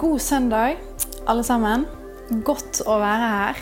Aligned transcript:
God 0.00 0.20
søndag, 0.20 0.78
alle 1.28 1.42
sammen. 1.44 1.82
Godt 2.46 2.78
å 2.88 2.94
være 3.02 3.26
her. 3.28 3.58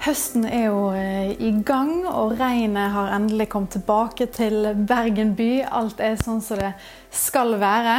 Høsten 0.00 0.46
er 0.48 0.62
jo 0.70 0.78
eh, 0.96 1.34
i 1.44 1.50
gang, 1.60 2.06
og 2.08 2.38
regnet 2.38 2.94
har 2.94 3.10
endelig 3.12 3.50
kommet 3.52 3.74
tilbake 3.76 4.30
til 4.32 4.70
Bergen 4.88 5.34
by. 5.36 5.50
Alt 5.68 6.00
er 6.00 6.16
sånn 6.16 6.40
som 6.40 6.56
det 6.62 6.70
skal 7.12 7.58
være. 7.60 7.98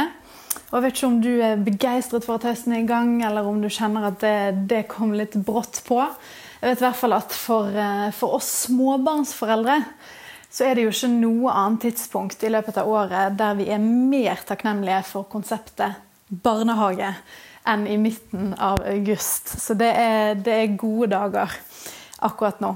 Og 0.72 0.72
Jeg 0.72 0.82
vet 0.82 0.96
ikke 0.96 1.10
om 1.12 1.20
du 1.22 1.30
er 1.46 1.62
begeistret 1.62 2.26
for 2.26 2.40
at 2.40 2.48
høsten 2.48 2.74
er 2.74 2.82
i 2.82 2.88
gang, 2.88 3.12
eller 3.28 3.46
om 3.46 3.62
du 3.62 3.68
kjenner 3.70 4.08
at 4.08 4.18
det, 4.24 4.66
det 4.72 4.80
kom 4.90 5.14
litt 5.14 5.38
brått 5.38 5.84
på. 5.86 6.00
Jeg 6.58 6.72
vet 6.72 6.82
i 6.82 6.86
hvert 6.88 7.00
fall 7.04 7.14
at 7.20 7.36
for, 7.38 7.70
eh, 7.70 8.08
for 8.18 8.40
oss 8.40 8.48
småbarnsforeldre 8.64 9.78
så 10.50 10.66
er 10.66 10.74
det 10.74 10.88
jo 10.88 10.96
ikke 10.96 11.12
noe 11.20 11.54
annet 11.54 11.86
tidspunkt 11.86 12.42
i 12.42 12.50
løpet 12.50 12.82
av 12.82 12.90
året 12.90 13.38
der 13.38 13.54
vi 13.62 13.70
er 13.70 13.78
mer 13.78 14.42
takknemlige 14.48 15.04
for 15.12 15.30
konseptet 15.30 16.02
barnehage 16.30 17.14
enn 17.68 17.86
i 17.88 17.98
midten 18.00 18.54
av 18.58 18.80
august. 18.88 19.52
Så 19.60 19.76
det 19.78 19.90
er, 19.96 20.34
det 20.40 20.54
er 20.54 20.78
gode 20.80 21.10
dager 21.12 21.56
akkurat 22.20 22.60
nå. 22.62 22.74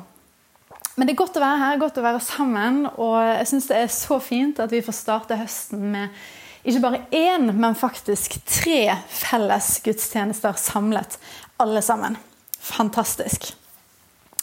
Men 0.95 1.09
det 1.09 1.15
er 1.15 1.23
godt 1.25 1.39
å 1.41 1.43
være 1.43 1.61
her, 1.63 1.81
godt 1.83 1.99
å 1.99 2.05
være 2.05 2.23
sammen. 2.23 2.85
Og 3.03 3.19
jeg 3.19 3.51
syns 3.51 3.69
det 3.71 3.81
er 3.81 3.93
så 3.93 4.21
fint 4.23 4.61
at 4.63 4.73
vi 4.73 4.83
får 4.85 4.99
starte 5.01 5.39
høsten 5.41 5.89
med 5.95 6.25
ikke 6.65 6.81
bare 6.81 7.03
én, 7.13 7.51
men 7.53 7.77
faktisk 7.77 8.39
tre 8.49 8.95
felles 9.13 9.67
gudstjenester 9.85 10.57
samlet, 10.57 11.19
alle 11.61 11.83
sammen. 11.85 12.17
Fantastisk. 12.65 13.51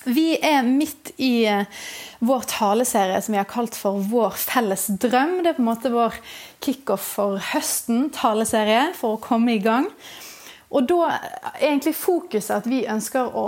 Vi 0.06 0.36
er 0.38 0.62
midt 0.66 1.12
i 1.22 1.46
eh, 1.50 1.82
vår 2.26 2.46
taleserie 2.50 3.20
som 3.22 3.36
vi 3.36 3.40
har 3.42 3.50
kalt 3.50 3.78
for 3.78 4.02
Vår 4.10 4.38
felles 4.38 4.88
drøm. 5.02 5.40
Det 5.42 5.52
er 5.52 5.58
på 5.58 5.62
en 5.62 5.70
måte 5.70 5.94
vår 5.94 6.18
kickoff 6.62 7.06
for 7.18 7.42
høsten, 7.52 8.10
taleserie, 8.14 8.92
for 8.98 9.18
å 9.18 9.22
komme 9.22 9.58
i 9.58 9.62
gang. 9.62 9.90
Og 10.72 10.86
da 10.88 11.00
er 11.12 11.66
egentlig 11.68 11.94
fokuset 12.00 12.54
at 12.62 12.68
vi 12.70 12.86
ønsker 12.88 13.34
å, 13.36 13.48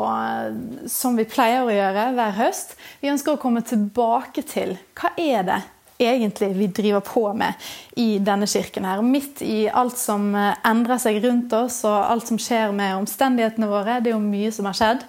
som 0.92 1.16
vi 1.16 1.24
pleier 1.30 1.64
å 1.64 1.72
gjøre 1.72 2.10
hver 2.18 2.34
høst, 2.36 2.76
vi 3.00 3.12
ønsker 3.14 3.36
å 3.38 3.40
komme 3.40 3.64
tilbake 3.64 4.44
til 4.48 4.76
hva 5.00 5.14
er 5.16 5.48
det 5.48 5.62
egentlig 6.04 6.50
vi 6.58 6.68
driver 6.68 7.00
på 7.06 7.24
med 7.38 7.54
i 7.96 8.18
denne 8.20 8.48
kirken 8.50 8.88
her. 8.88 9.02
Midt 9.06 9.42
i 9.46 9.70
alt 9.70 9.98
som 10.00 10.34
endrer 10.36 11.00
seg 11.00 11.22
rundt 11.24 11.54
oss, 11.56 11.84
og 11.88 11.96
alt 11.96 12.28
som 12.28 12.40
skjer 12.42 12.74
med 12.76 12.98
omstendighetene 12.98 13.70
våre. 13.72 14.02
Det 14.02 14.12
er 14.12 14.18
jo 14.18 14.24
mye 14.24 14.52
som 14.52 14.68
har 14.68 14.78
skjedd 14.80 15.06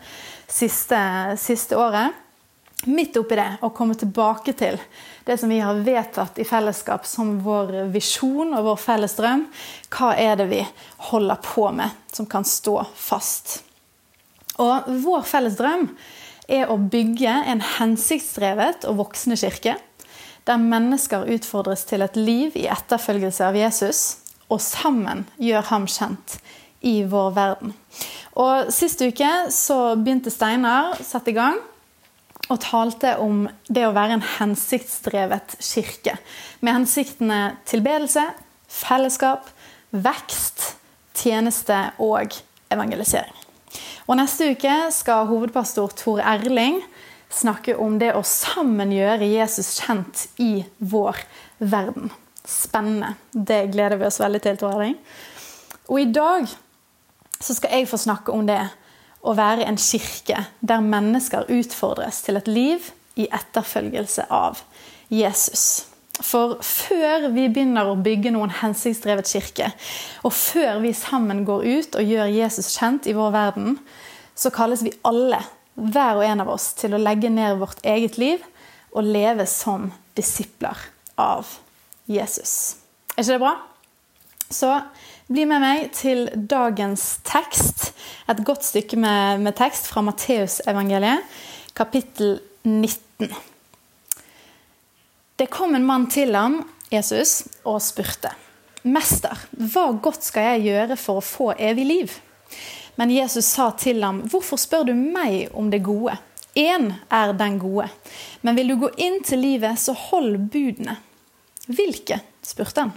siste, 0.50 1.00
siste 1.40 1.78
året. 1.80 2.14
Midt 2.84 3.16
oppi 3.16 3.38
det 3.38 3.48
å 3.64 3.72
komme 3.74 3.96
tilbake 3.96 4.52
til 4.58 4.78
det 5.24 5.38
som 5.38 5.48
vi 5.48 5.60
har 5.60 5.74
vedtatt 5.74 6.38
i 6.38 6.44
fellesskap 6.44 7.06
som 7.06 7.38
vår 7.44 7.86
visjon 7.92 8.52
og 8.54 8.66
vår 8.68 8.80
felles 8.80 9.16
drøm. 9.16 9.46
Hva 9.88 10.12
er 10.20 10.36
det 10.40 10.48
vi 10.50 10.60
holder 11.10 11.40
på 11.44 11.70
med 11.72 11.94
som 12.12 12.28
kan 12.28 12.44
stå 12.44 12.82
fast? 12.94 13.62
Og 14.60 14.90
vår 15.04 15.24
felles 15.26 15.56
drøm 15.58 15.88
er 16.48 16.68
å 16.68 16.76
bygge 16.76 17.32
en 17.48 17.64
hensiktsdrevet 17.78 18.84
og 18.88 19.00
voksende 19.00 19.40
kirke. 19.40 19.78
Der 20.44 20.60
mennesker 20.60 21.24
utfordres 21.32 21.86
til 21.88 22.04
et 22.04 22.18
liv 22.20 22.56
i 22.60 22.68
etterfølgelse 22.68 23.46
av 23.48 23.56
Jesus, 23.56 24.02
og 24.52 24.60
sammen 24.60 25.24
gjør 25.40 25.64
ham 25.70 25.86
kjent 25.88 26.36
i 26.84 26.98
vår 27.08 27.30
verden. 27.32 27.72
Og 28.36 28.68
Sist 28.74 29.00
uke 29.00 29.30
så 29.54 29.94
begynte 29.96 30.32
Steinar 30.32 30.98
sette 31.00 31.32
i 31.32 31.38
gang 31.38 31.56
og 32.52 32.60
talte 32.60 33.14
om 33.22 33.46
det 33.72 33.86
å 33.86 33.94
være 33.96 34.18
en 34.18 34.26
hensiktsdrevet 34.36 35.56
kirke. 35.64 36.18
Med 36.60 36.80
hensiktene 36.80 37.40
tilbedelse, 37.68 38.26
fellesskap, 38.68 39.48
vekst, 39.94 40.74
tjeneste 41.16 41.78
og 42.02 42.36
evangelisering. 42.74 43.34
Og 44.04 44.18
Neste 44.20 44.50
uke 44.52 44.74
skal 44.92 45.28
hovedpastor 45.30 45.94
Tor 45.96 46.20
Erling 46.20 46.82
snakke 47.34 47.76
om 47.80 47.96
det 47.98 48.12
å 48.14 48.22
sammen 48.26 48.92
gjøre 48.94 49.26
Jesus 49.26 49.78
kjent 49.80 50.26
i 50.42 50.66
vår 50.78 51.18
verden. 51.58 52.12
Spennende. 52.44 53.14
Det 53.32 53.64
gleder 53.72 53.96
vi 53.98 54.06
oss 54.10 54.20
veldig 54.20 54.42
til, 54.44 54.60
Tor 54.60 54.76
Erling. 54.76 54.98
Og 55.88 56.00
i 56.00 56.10
dag 56.12 56.46
så 57.40 57.56
skal 57.56 57.72
jeg 57.78 57.88
få 57.88 58.00
snakke 58.00 58.32
om 58.32 58.44
det 58.48 58.60
å 59.24 59.32
være 59.36 59.64
en 59.68 59.80
kirke 59.80 60.44
der 60.60 60.84
mennesker 60.84 61.48
utfordres 61.52 62.22
til 62.26 62.38
et 62.40 62.50
liv 62.50 62.92
i 63.20 63.26
etterfølgelse 63.32 64.28
av 64.32 64.60
Jesus. 65.12 65.86
For 66.22 66.58
før 66.62 67.28
vi 67.34 67.48
begynner 67.48 67.88
å 67.90 67.98
bygge 67.98 68.30
noen 68.34 68.52
hensiktsdrevet 68.60 69.30
kirke, 69.32 69.70
og 70.22 70.34
før 70.36 70.78
vi 70.84 70.92
sammen 70.94 71.42
går 71.48 71.64
ut 71.64 71.98
og 71.98 72.12
gjør 72.12 72.30
Jesus 72.30 72.70
kjent 72.76 73.08
i 73.10 73.16
vår 73.16 73.32
verden, 73.34 73.78
så 74.34 74.52
kalles 74.54 74.84
vi 74.86 74.94
alle, 75.06 75.40
hver 75.74 76.20
og 76.20 76.26
en 76.26 76.44
av 76.44 76.52
oss, 76.54 76.68
til 76.78 76.94
å 76.94 77.02
legge 77.02 77.32
ned 77.34 77.58
vårt 77.58 77.82
eget 77.82 78.18
liv 78.20 78.42
og 78.94 79.08
leve 79.08 79.46
som 79.50 79.88
disipler 80.14 80.78
av 81.18 81.48
Jesus. 82.06 82.76
Er 83.16 83.24
ikke 83.24 83.32
det 83.32 83.42
bra? 83.42 83.54
Så 84.54 84.70
bli 85.26 85.46
med 85.50 85.62
meg 85.64 85.90
til 85.96 86.28
dagens 86.34 87.16
tekst. 87.26 87.93
Et 88.30 88.44
godt 88.46 88.64
stykke 88.64 88.96
med, 89.00 89.42
med 89.44 89.56
tekst 89.58 89.90
fra 89.90 90.02
Matteusevangeliet, 90.04 91.24
kapittel 91.76 92.38
19. 92.64 93.32
Det 95.36 95.50
kom 95.50 95.74
en 95.74 95.86
mann 95.86 96.06
til 96.10 96.34
ham, 96.36 96.60
Jesus, 96.92 97.42
og 97.66 97.82
spurte. 97.82 98.30
Mester, 98.84 99.38
hva 99.56 99.88
godt 100.04 100.26
skal 100.26 100.54
jeg 100.54 100.66
gjøre 100.68 100.96
for 101.00 101.20
å 101.20 101.24
få 101.24 101.50
evig 101.56 101.86
liv? 101.88 102.14
Men 103.00 103.10
Jesus 103.10 103.48
sa 103.50 103.70
til 103.78 104.04
ham, 104.04 104.22
hvorfor 104.30 104.60
spør 104.60 104.86
du 104.90 104.94
meg 104.94 105.50
om 105.56 105.70
det 105.72 105.82
gode? 105.84 106.14
Én 106.54 106.92
er 107.10 107.32
den 107.34 107.58
gode. 107.58 107.88
Men 108.42 108.54
vil 108.54 108.70
du 108.70 108.76
gå 108.84 108.92
inn 109.02 109.18
til 109.26 109.42
livet, 109.42 109.80
så 109.80 109.96
hold 110.10 110.38
budene. 110.52 111.00
Hvilke? 111.66 112.20
spurte 112.44 112.84
han. 112.84 112.92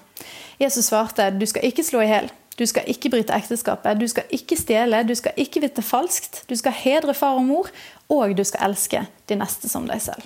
Jesus 0.60 0.90
svarte 0.90 1.30
du 1.32 1.46
skal 1.48 1.66
ikke 1.66 1.86
slå 1.88 2.04
i 2.04 2.10
hjel. 2.12 2.30
Du 2.58 2.66
skal 2.66 2.88
ikke 2.90 3.12
bryte 3.14 3.36
ekteskapet, 3.36 4.00
du 4.00 4.08
skal 4.10 4.32
ikke 4.34 4.58
stjele, 4.58 5.04
du 5.06 5.14
skal 5.18 5.38
ikke 5.38 5.62
vite 5.62 5.84
falskt, 5.86 6.42
du 6.50 6.56
skal 6.58 6.74
hedre 6.74 7.14
far 7.18 7.38
og 7.38 7.46
mor, 7.46 7.70
og 8.10 8.34
du 8.38 8.42
skal 8.48 8.72
elske 8.72 9.04
de 9.30 9.38
neste 9.38 9.70
som 9.70 9.86
deg 9.90 10.02
selv. 10.02 10.26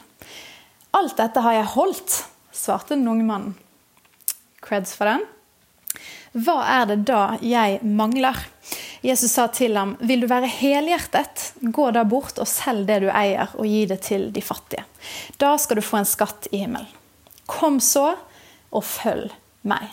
Alt 0.96 1.18
dette 1.20 1.44
har 1.44 1.58
jeg 1.58 1.74
holdt, 1.74 2.16
svarte 2.56 2.96
den 2.96 3.08
unge 3.12 3.28
mannen. 3.28 3.54
Creds 4.64 4.96
for 4.96 5.12
den. 5.12 5.28
Hva 6.32 6.62
er 6.80 6.88
det 6.88 7.02
da 7.10 7.36
jeg 7.44 7.82
mangler? 7.84 8.38
Jesus 9.04 9.34
sa 9.34 9.50
til 9.52 9.76
ham, 9.76 9.98
vil 10.00 10.24
du 10.24 10.30
være 10.32 10.48
helhjertet, 10.48 11.50
gå 11.60 11.90
da 11.92 12.06
bort 12.08 12.40
og 12.40 12.48
selg 12.48 12.86
det 12.88 13.02
du 13.04 13.10
eier, 13.12 13.52
og 13.58 13.68
gi 13.68 13.84
det 13.90 14.00
til 14.08 14.30
de 14.32 14.44
fattige. 14.46 14.86
Da 15.42 15.58
skal 15.60 15.82
du 15.82 15.84
få 15.84 16.00
en 16.00 16.08
skatt 16.08 16.48
i 16.54 16.62
himmelen. 16.64 16.88
Kom 17.50 17.82
så, 17.84 18.14
og 18.72 18.86
følg 18.88 19.34
meg. 19.68 19.90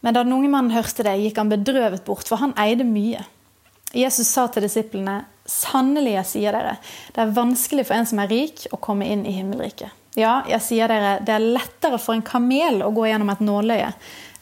Men 0.00 0.14
da 0.14 0.22
den 0.24 0.36
unge 0.36 0.50
mannen 0.52 0.74
hørte 0.74 1.04
det, 1.06 1.16
gikk 1.22 1.40
han 1.40 1.50
bedrøvet 1.50 2.04
bort, 2.06 2.28
for 2.28 2.40
han 2.42 2.54
eide 2.60 2.86
mye. 2.86 3.24
Jesus 3.96 4.28
sa 4.28 4.46
til 4.52 4.66
disiplene, 4.66 5.22
sannelig, 5.48 6.12
jeg 6.18 6.28
sier 6.32 6.54
dere, 6.54 6.74
det 7.16 7.22
er 7.22 7.36
vanskelig 7.36 7.86
for 7.88 7.96
en 7.96 8.08
som 8.08 8.20
er 8.22 8.30
rik, 8.30 8.66
å 8.72 8.80
komme 8.84 9.08
inn 9.08 9.24
i 9.26 9.32
himmelriket. 9.38 9.94
Ja, 10.18 10.42
jeg 10.50 10.60
sier 10.64 10.90
dere, 10.90 11.18
det 11.24 11.34
er 11.34 11.46
lettere 11.56 12.00
for 12.02 12.16
en 12.16 12.26
kamel 12.26 12.82
å 12.84 12.92
gå 12.94 13.06
gjennom 13.08 13.30
et 13.32 13.42
nåløye 13.44 13.92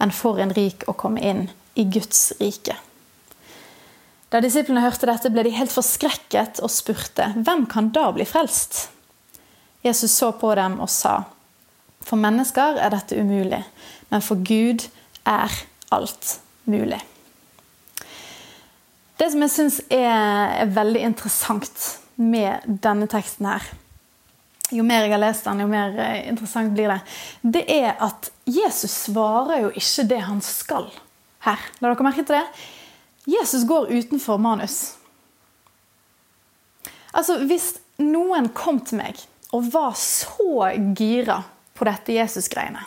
enn 0.02 0.12
for 0.14 0.40
en 0.42 0.52
rik 0.56 0.86
å 0.88 0.96
komme 0.98 1.22
inn 1.24 1.46
i 1.76 1.84
Guds 1.88 2.32
rike. 2.40 2.76
Da 4.32 4.40
disiplene 4.42 4.82
hørte 4.82 5.06
dette, 5.08 5.30
ble 5.30 5.44
de 5.46 5.54
helt 5.54 5.72
forskrekket 5.72 6.60
og 6.64 6.72
spurte, 6.72 7.30
hvem 7.36 7.64
kan 7.70 7.92
da 7.94 8.08
bli 8.16 8.26
frelst? 8.28 8.88
Jesus 9.86 10.16
så 10.18 10.32
på 10.34 10.50
dem 10.58 10.80
og 10.82 10.90
sa, 10.90 11.20
for 12.02 12.18
mennesker 12.18 12.80
er 12.82 12.90
dette 12.94 13.18
umulig, 13.18 13.62
men 14.10 14.24
for 14.24 14.42
Gud 14.42 14.88
alt 15.26 16.40
mulig. 16.64 17.00
Det 19.16 19.30
som 19.32 19.42
jeg 19.42 19.52
syns 19.52 19.78
er, 19.88 20.60
er, 20.60 20.72
veldig 20.76 21.02
interessant 21.08 21.84
med 22.20 22.64
denne 22.66 23.08
teksten 23.08 23.48
her, 23.48 23.64
jo 24.74 24.84
mer 24.84 25.06
jeg 25.06 25.14
har 25.14 25.22
lest 25.22 25.46
den, 25.46 25.62
jo 25.62 25.68
mer 25.70 25.94
eh, 26.02 26.26
interessant 26.28 26.74
blir 26.74 26.90
det, 26.90 26.98
det 27.42 27.62
er 27.70 27.94
at 28.02 28.28
Jesus 28.50 28.92
svarer 29.06 29.62
jo 29.62 29.70
ikke 29.72 30.08
det 30.10 30.20
han 30.26 30.42
skal 30.44 30.90
her. 31.46 31.62
La 31.80 31.92
dere 31.92 32.06
merke 32.06 32.26
til 32.26 32.36
det? 32.36 32.44
Jesus 33.30 33.64
går 33.66 33.88
utenfor 33.94 34.38
manus. 34.42 34.96
Altså, 37.14 37.38
Hvis 37.46 37.72
noen 38.02 38.50
kom 38.52 38.82
til 38.84 39.00
meg 39.00 39.22
og 39.56 39.70
var 39.72 39.94
så 39.96 40.68
gira 40.98 41.40
på 41.76 41.86
dette 41.88 42.18
Jesus-greiene 42.18 42.84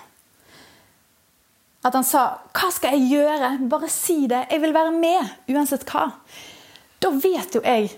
at 1.84 1.94
han 1.94 2.04
sa 2.04 2.40
'Hva 2.54 2.72
skal 2.72 2.98
jeg 2.98 3.10
gjøre? 3.10 3.70
Bare 3.70 3.90
si 3.90 4.28
det. 4.28 4.48
Jeg 4.52 4.62
vil 4.62 4.74
være 4.74 4.92
med, 4.92 5.30
uansett 5.50 5.86
hva.' 5.86 6.12
Da 7.02 7.10
vet 7.10 7.56
jo 7.56 7.62
jeg 7.64 7.92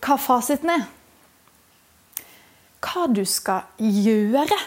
hva 0.00 0.16
fasiten 0.16 0.70
er. 0.70 0.86
Hva 2.84 3.06
du 3.14 3.24
skal 3.24 3.62
gjøre. 3.78 4.58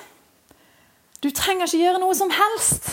Du 1.24 1.30
trenger 1.30 1.66
ikke 1.66 1.84
gjøre 1.84 2.02
noe 2.02 2.16
som 2.16 2.30
helst. 2.34 2.90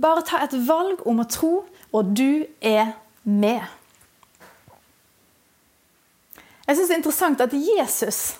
Bare 0.00 0.24
ta 0.26 0.42
et 0.44 0.54
valg 0.68 1.06
om 1.06 1.20
å 1.20 1.28
tro, 1.28 1.64
og 1.92 2.16
du 2.16 2.46
er 2.60 2.92
med. 3.24 3.62
Jeg 6.66 6.76
syns 6.76 6.88
det 6.88 6.94
er 6.94 7.00
interessant 7.00 7.40
at 7.42 7.54
Jesus, 7.56 8.36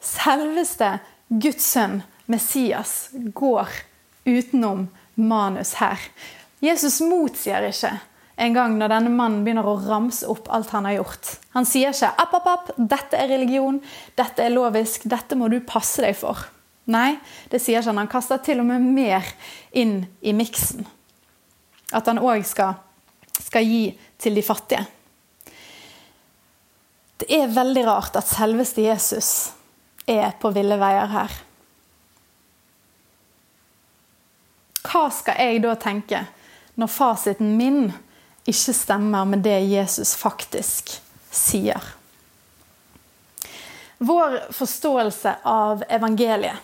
selveste 0.00 0.98
Guds 1.28 1.64
sønn, 1.66 2.02
Messias, 2.30 3.10
går 3.34 3.72
utenom 4.26 4.86
manus 5.16 5.74
her. 5.80 6.00
Jesus 6.64 7.00
motsier 7.04 7.66
ikke 7.68 7.92
en 8.36 8.52
gang 8.52 8.74
når 8.76 8.92
denne 8.92 9.12
mannen 9.12 9.44
begynner 9.44 9.64
å 9.64 9.78
ramse 9.80 10.28
opp 10.28 10.50
alt 10.52 10.72
han 10.76 10.84
har 10.88 10.98
gjort. 10.98 11.30
Han 11.56 11.68
sier 11.68 11.94
ikke 11.94 12.10
app, 12.20 12.34
app, 12.36 12.48
app, 12.52 12.74
dette 12.76 13.16
er 13.16 13.30
religion, 13.32 13.78
dette 14.18 14.44
er 14.44 14.52
lovisk, 14.52 15.06
dette 15.08 15.38
må 15.40 15.48
du 15.52 15.62
passe 15.64 16.04
deg 16.04 16.16
for. 16.18 16.42
Nei, 16.92 17.16
det 17.50 17.62
sier 17.62 17.80
ikke 17.80 17.90
han. 17.90 18.02
Han 18.04 18.12
kaster 18.12 18.42
til 18.44 18.60
og 18.62 18.68
med 18.68 18.84
mer 18.84 19.24
inn 19.74 20.02
i 20.20 20.36
miksen. 20.36 20.84
At 21.96 22.06
han 22.10 22.20
òg 22.20 22.44
skal, 22.46 22.76
skal 23.40 23.66
gi 23.66 23.88
til 24.20 24.36
de 24.36 24.44
fattige. 24.44 24.84
Det 27.16 27.30
er 27.32 27.48
veldig 27.50 27.86
rart 27.86 28.18
at 28.20 28.28
selveste 28.28 28.84
Jesus 28.84 29.30
er 30.06 30.36
på 30.38 30.52
ville 30.54 30.76
veier 30.78 31.08
her. 31.10 31.32
Hva 34.96 35.10
skal 35.12 35.36
jeg 35.36 35.60
da 35.60 35.74
tenke 35.76 36.22
når 36.80 36.88
fasiten 36.88 37.50
min 37.58 37.90
ikke 38.48 38.72
stemmer 38.72 39.26
med 39.28 39.42
det 39.44 39.58
Jesus 39.68 40.14
faktisk 40.16 40.94
sier? 41.28 41.82
Vår 43.98 44.38
forståelse 44.56 45.34
av 45.44 45.82
evangeliet 45.92 46.62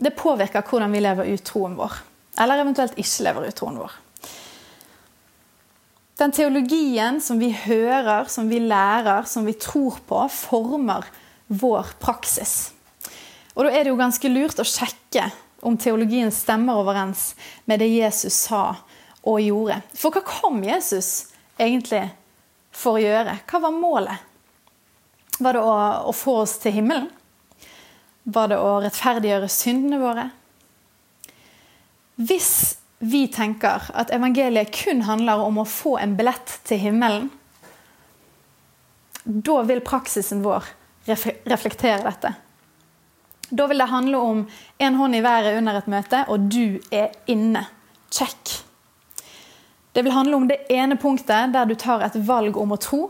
det 0.00 0.14
påvirker 0.16 0.64
hvordan 0.64 0.94
vi 0.94 1.02
lever 1.02 1.28
ut 1.28 1.44
troen 1.44 1.74
vår. 1.76 1.96
Eller 2.40 2.62
eventuelt 2.62 2.96
ikke 2.96 3.26
lever 3.26 3.48
ut 3.50 3.56
troen 3.58 3.80
vår. 3.82 3.96
Den 6.22 6.32
teologien 6.34 7.18
som 7.20 7.40
vi 7.42 7.50
hører, 7.52 8.30
som 8.32 8.48
vi 8.48 8.62
lærer, 8.62 9.26
som 9.28 9.44
vi 9.44 9.56
tror 9.58 9.98
på, 10.08 10.22
former 10.32 11.04
vår 11.48 11.92
praksis. 12.00 12.70
Og 13.58 13.66
Da 13.66 13.74
er 13.74 13.84
det 13.84 13.92
jo 13.92 14.00
ganske 14.00 14.32
lurt 14.32 14.62
å 14.62 14.66
sjekke 14.66 15.28
om 15.60 15.76
teologien 15.78 16.30
stemmer 16.32 16.78
overens 16.78 17.32
med 17.64 17.80
det 17.82 17.88
Jesus 17.90 18.34
sa 18.48 18.76
og 19.22 19.40
gjorde. 19.42 19.80
For 19.98 20.14
hva 20.14 20.22
kom 20.26 20.62
Jesus 20.64 21.28
egentlig 21.58 22.04
for 22.74 22.98
å 22.98 23.02
gjøre? 23.02 23.38
Hva 23.48 23.62
var 23.66 23.74
målet? 23.74 24.26
Var 25.38 25.54
det 25.54 25.62
å, 25.62 25.76
å 26.10 26.14
få 26.14 26.40
oss 26.42 26.56
til 26.62 26.78
himmelen? 26.78 27.08
Var 28.28 28.50
det 28.50 28.58
å 28.60 28.78
rettferdiggjøre 28.84 29.48
syndene 29.50 30.00
våre? 30.02 30.26
Hvis 32.18 32.78
vi 32.98 33.26
tenker 33.30 33.90
at 33.94 34.10
evangeliet 34.14 34.72
kun 34.74 35.04
handler 35.06 35.44
om 35.44 35.60
å 35.62 35.68
få 35.68 35.96
en 36.02 36.16
billett 36.18 36.58
til 36.66 36.82
himmelen, 36.82 37.28
da 39.22 39.60
vil 39.68 39.84
praksisen 39.84 40.42
vår 40.42 40.66
reflektere 41.06 42.02
dette. 42.04 42.32
Da 43.48 43.66
vil 43.66 43.80
det 43.80 43.88
handle 43.88 44.18
om 44.20 44.46
en 44.78 44.94
hånd 44.94 45.16
i 45.16 45.24
været 45.24 45.56
under 45.58 45.78
et 45.78 45.88
møte, 45.88 46.24
og 46.28 46.48
du 46.52 46.78
er 46.92 47.14
inne. 47.26 47.64
Check. 48.10 48.64
Det 49.92 50.04
vil 50.04 50.12
handle 50.12 50.36
om 50.36 50.48
det 50.48 50.60
ene 50.70 50.96
punktet 51.00 51.52
der 51.52 51.68
du 51.68 51.74
tar 51.74 52.04
et 52.06 52.16
valg 52.28 52.56
om 52.56 52.72
å 52.72 52.80
tro. 52.80 53.02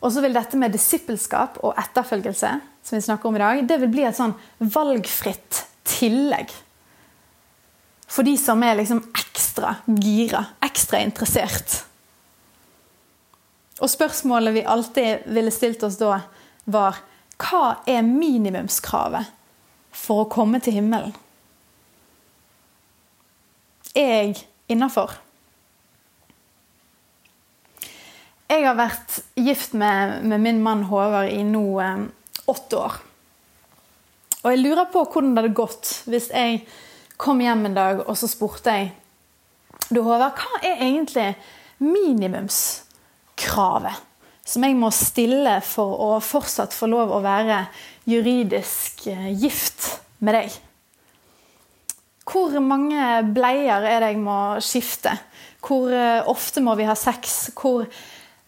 Og 0.00 0.12
så 0.12 0.20
vil 0.24 0.36
dette 0.36 0.58
med 0.60 0.74
disippelskap 0.74 1.60
og 1.64 1.78
etterfølgelse 1.80 2.50
som 2.84 2.96
vi 2.98 3.02
snakker 3.02 3.28
om 3.28 3.36
i 3.36 3.40
dag, 3.40 3.62
det 3.64 3.78
vil 3.80 3.92
bli 3.92 4.04
et 4.04 4.16
sånn 4.16 4.34
valgfritt 4.60 5.62
tillegg. 5.88 6.50
For 8.04 8.26
de 8.26 8.34
som 8.38 8.60
er 8.62 8.76
liksom 8.76 9.00
ekstra 9.16 9.78
gira, 9.88 10.42
ekstra 10.64 11.00
interessert. 11.00 11.78
Og 13.80 13.88
spørsmålet 13.90 14.54
vi 14.58 14.66
alltid 14.68 15.24
ville 15.32 15.54
stilt 15.54 15.82
oss 15.86 15.96
da, 15.98 16.18
var 16.64 17.00
hva 17.40 17.80
er 17.88 18.04
minimumskravet 18.04 19.32
for 19.94 20.24
å 20.24 20.30
komme 20.30 20.60
til 20.62 20.74
himmelen? 20.78 21.14
Er 23.94 24.10
jeg 24.10 24.34
innafor? 24.74 25.10
Jeg 28.50 28.66
har 28.66 28.76
vært 28.76 29.22
gift 29.40 29.72
med, 29.78 30.24
med 30.26 30.40
min 30.42 30.62
mann 30.62 30.82
Håvard 30.90 31.30
i 31.32 31.42
nå 31.46 31.80
eh, 31.82 31.98
åtte 32.50 32.76
år. 32.76 32.92
Og 34.44 34.50
jeg 34.52 34.60
lurer 34.60 34.84
på 34.92 35.00
hvordan 35.06 35.34
det 35.34 35.42
hadde 35.42 35.56
gått 35.56 36.02
hvis 36.10 36.28
jeg 36.34 36.50
kom 37.20 37.40
hjem 37.40 37.66
en 37.70 37.78
dag 37.78 38.00
og 38.04 38.16
så 38.18 38.26
spurte 38.28 38.70
jeg 38.74 38.92
Du 39.88 40.02
Håvard, 40.02 40.36
hva 40.36 40.58
er 40.66 40.76
egentlig 40.84 41.34
minimumskravet 41.80 43.96
som 44.44 44.64
jeg 44.66 44.76
må 44.76 44.90
stille 44.92 45.56
for 45.64 46.00
å 46.04 46.10
fortsatt 46.22 46.76
få 46.76 46.88
lov 46.92 47.14
å 47.16 47.22
være 47.24 47.64
juridisk 48.10 49.06
eh, 49.08 49.30
gift 49.32 49.88
med 50.20 50.36
deg? 50.36 50.58
Hvor 52.24 52.56
mange 52.64 53.22
bleier 53.36 53.84
er 53.84 54.00
det 54.00 54.12
jeg 54.14 54.20
må 54.24 54.38
skifte? 54.64 55.16
Hvor 55.64 55.92
eh, 55.92 56.20
ofte 56.28 56.62
må 56.64 56.76
vi 56.76 56.88
ha 56.88 56.96
sex? 56.96 57.50
Hvor 57.56 57.88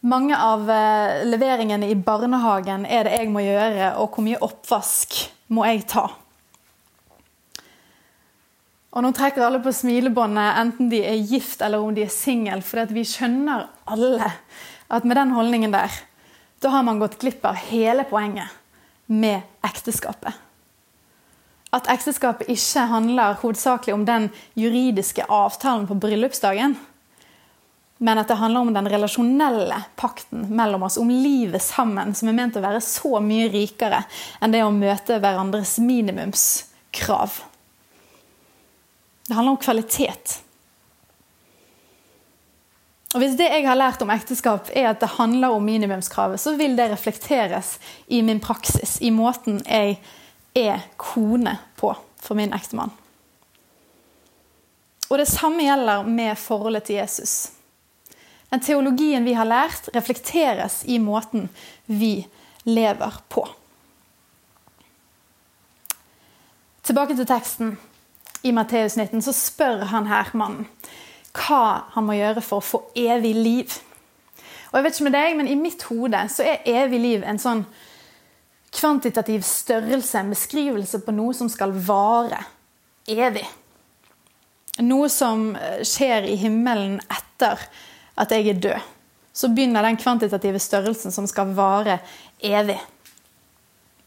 mange 0.07 0.37
av 0.37 0.69
eh, 0.71 1.25
leveringene 1.29 1.89
i 1.89 1.97
barnehagen 1.97 2.85
er 2.85 3.09
det 3.09 3.17
jeg 3.17 3.33
må 3.33 3.45
gjøre, 3.45 3.95
og 4.01 4.13
hvor 4.13 4.25
mye 4.27 4.45
oppvask 4.45 5.19
må 5.57 5.65
jeg 5.69 5.85
ta? 5.93 6.07
Og 8.97 9.05
nå 9.05 9.11
trekker 9.13 9.45
alle 9.45 9.61
på 9.61 9.75
smilebåndet, 9.77 10.57
enten 10.57 10.89
de 10.89 11.03
er 11.05 11.21
gift 11.21 11.61
eller 11.65 11.85
om 11.85 11.93
de 11.93 12.07
er 12.07 12.13
single, 12.13 12.63
for 12.65 12.97
vi 12.97 13.05
skjønner 13.05 13.67
alle 13.93 14.31
at 14.89 15.05
med 15.05 15.17
den 15.17 15.35
holdningen 15.35 15.75
der, 15.75 15.93
da 16.63 16.73
har 16.73 16.83
man 16.87 16.99
gått 16.99 17.19
glipp 17.21 17.45
av 17.45 17.59
hele 17.69 18.05
poenget 18.09 18.49
med 19.07 19.41
ekteskapet. 19.67 20.35
At 21.75 21.89
ekteskapet 21.93 22.49
ikke 22.51 22.87
handler 22.91 23.39
hovedsakelig 23.43 23.95
om 23.95 24.05
den 24.09 24.29
juridiske 24.55 25.27
avtalen 25.29 25.87
på 25.89 25.99
bryllupsdagen, 26.01 26.77
men 27.99 28.21
at 28.21 28.29
det 28.29 28.37
handler 28.37 28.61
om 28.61 28.73
den 28.75 28.89
relasjonelle 28.93 29.79
pakten 29.97 30.47
mellom 30.57 30.83
oss, 30.85 30.99
om 31.01 31.11
livet 31.11 31.63
sammen, 31.65 32.15
som 32.15 32.29
er 32.29 32.37
ment 32.37 32.57
å 32.59 32.65
være 32.65 32.83
så 32.85 33.21
mye 33.25 33.49
rikere 33.53 34.03
enn 34.41 34.53
det 34.53 34.65
å 34.65 34.73
møte 34.73 35.17
hverandres 35.23 35.79
minimumskrav. 35.81 37.39
Det 39.27 39.35
handler 39.35 39.57
om 39.57 39.63
kvalitet. 39.63 40.37
Og 43.17 43.23
Hvis 43.23 43.39
det 43.39 43.47
jeg 43.49 43.65
har 43.65 43.79
lært 43.81 44.03
om 44.05 44.11
ekteskap, 44.13 44.67
er 44.77 44.91
at 44.91 45.01
det 45.01 45.15
handler 45.17 45.55
om 45.57 45.63
minimumskravet, 45.65 46.37
så 46.37 46.53
vil 46.59 46.75
det 46.77 46.91
reflekteres 46.91 47.79
i 48.13 48.19
min 48.21 48.43
praksis, 48.45 48.99
i 49.01 49.09
måten 49.09 49.63
jeg 49.65 49.95
er 50.53 50.85
kone 51.01 51.55
på 51.81 51.95
for 52.21 52.37
min 52.37 52.53
ektemann. 52.53 52.93
Og 55.09 55.17
det 55.17 55.31
samme 55.31 55.65
gjelder 55.65 56.05
med 56.05 56.37
forholdet 56.37 56.91
til 56.91 56.99
Jesus. 57.01 57.33
Den 58.53 58.61
teologien 58.61 59.25
vi 59.25 59.33
har 59.33 59.49
lært, 59.49 59.89
reflekteres 59.97 60.83
i 60.85 60.99
måten 61.01 61.49
vi 61.87 62.27
lever 62.69 63.17
på. 63.33 63.47
Tilbake 66.85 67.17
til 67.17 67.33
teksten. 67.33 67.79
I 68.45 68.53
Matteus 68.53 69.01
19 69.01 69.25
så 69.25 69.33
spør 69.33 69.89
han 69.89 70.13
her 70.13 70.37
mannen 70.37 70.69
hva 71.37 71.91
han 71.95 72.07
må 72.07 72.17
gjøre 72.17 72.43
for 72.45 72.63
å 72.63 72.67
få 72.67 72.81
evig 72.97 73.35
liv. 73.37 73.77
Og 74.71 74.79
jeg 74.79 74.87
vet 74.87 74.97
ikke 74.97 75.09
med 75.09 75.17
deg, 75.17 75.37
men 75.39 75.51
I 75.51 75.59
mitt 75.61 75.85
hode 75.91 76.23
så 76.33 76.47
er 76.47 76.67
evig 76.69 77.01
liv 77.03 77.27
en 77.27 77.41
sånn 77.41 77.63
kvantitativ 78.77 79.45
størrelse, 79.47 80.19
en 80.21 80.35
beskrivelse 80.35 81.01
på 81.05 81.15
noe 81.17 81.37
som 81.37 81.49
skal 81.53 81.73
vare 81.87 82.43
evig. 83.09 83.47
Noe 84.85 85.09
som 85.09 85.55
skjer 85.87 86.27
i 86.29 86.35
himmelen 86.41 86.99
etter 87.07 87.63
at 88.21 88.35
jeg 88.35 88.51
er 88.51 88.61
død. 88.67 88.93
Så 89.37 89.49
begynner 89.53 89.85
den 89.85 89.99
kvantitative 90.01 90.61
størrelsen 90.61 91.13
som 91.13 91.29
skal 91.29 91.53
vare 91.57 91.99
evig. 92.41 92.79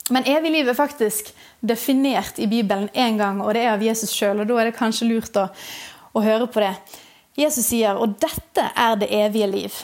Men 0.09 0.25
evig 0.25 0.51
liv 0.51 0.69
er 0.69 0.77
faktisk 0.77 1.29
definert 1.61 2.39
i 2.41 2.47
Bibelen 2.49 2.89
én 2.93 3.17
gang, 3.17 3.41
og 3.41 3.53
det 3.53 3.61
er 3.61 3.75
av 3.75 3.83
Jesus 3.85 4.13
sjøl. 4.15 4.41
Da 4.41 4.57
er 4.57 4.69
det 4.69 4.77
kanskje 4.77 5.09
lurt 5.09 5.37
å, 5.37 5.45
å, 6.13 6.23
høre 6.25 6.47
på 6.49 6.63
det. 6.63 6.73
Jesus 7.39 7.69
sier, 7.71 7.95
og 7.95 8.17
dette 8.19 8.65
er 8.75 8.97
det 8.99 9.07
evige 9.15 9.47
liv, 9.47 9.75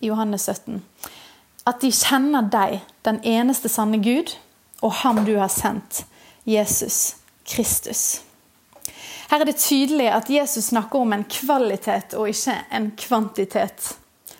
i 0.00 0.08
Johannes 0.08 0.48
17. 0.48 0.80
At 1.68 1.82
de 1.82 1.92
kjenner 1.92 2.46
deg, 2.50 2.80
den 3.04 3.20
eneste 3.28 3.68
sanne 3.70 4.00
Gud, 4.02 4.32
og 4.82 4.94
ham 5.02 5.20
du 5.26 5.34
har 5.36 5.52
sendt, 5.52 6.04
Jesus 6.48 7.16
Kristus. 7.46 8.22
Her 9.30 9.40
er 9.40 9.48
det 9.48 9.60
tydelig 9.62 10.08
at 10.12 10.30
Jesus 10.30 10.70
snakker 10.72 11.04
om 11.04 11.12
en 11.14 11.26
kvalitet 11.28 12.16
og 12.18 12.28
ikke 12.32 12.56
en 12.74 12.90
kvantitet. 12.98 13.92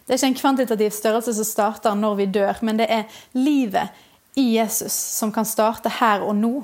Det 0.02 0.14
er 0.14 0.18
ikke 0.18 0.32
en 0.32 0.40
kvantitativ 0.40 0.90
størrelse 0.96 1.34
som 1.36 1.46
starter 1.46 1.94
når 1.96 2.16
vi 2.18 2.26
dør, 2.34 2.58
men 2.66 2.80
det 2.80 2.88
er 2.90 3.20
livet 3.32 3.92
i 4.36 4.56
Jesus 4.56 4.92
som 4.92 5.32
kan 5.32 5.46
starte 5.48 5.92
her 6.00 6.24
og 6.24 6.34
nå. 6.36 6.54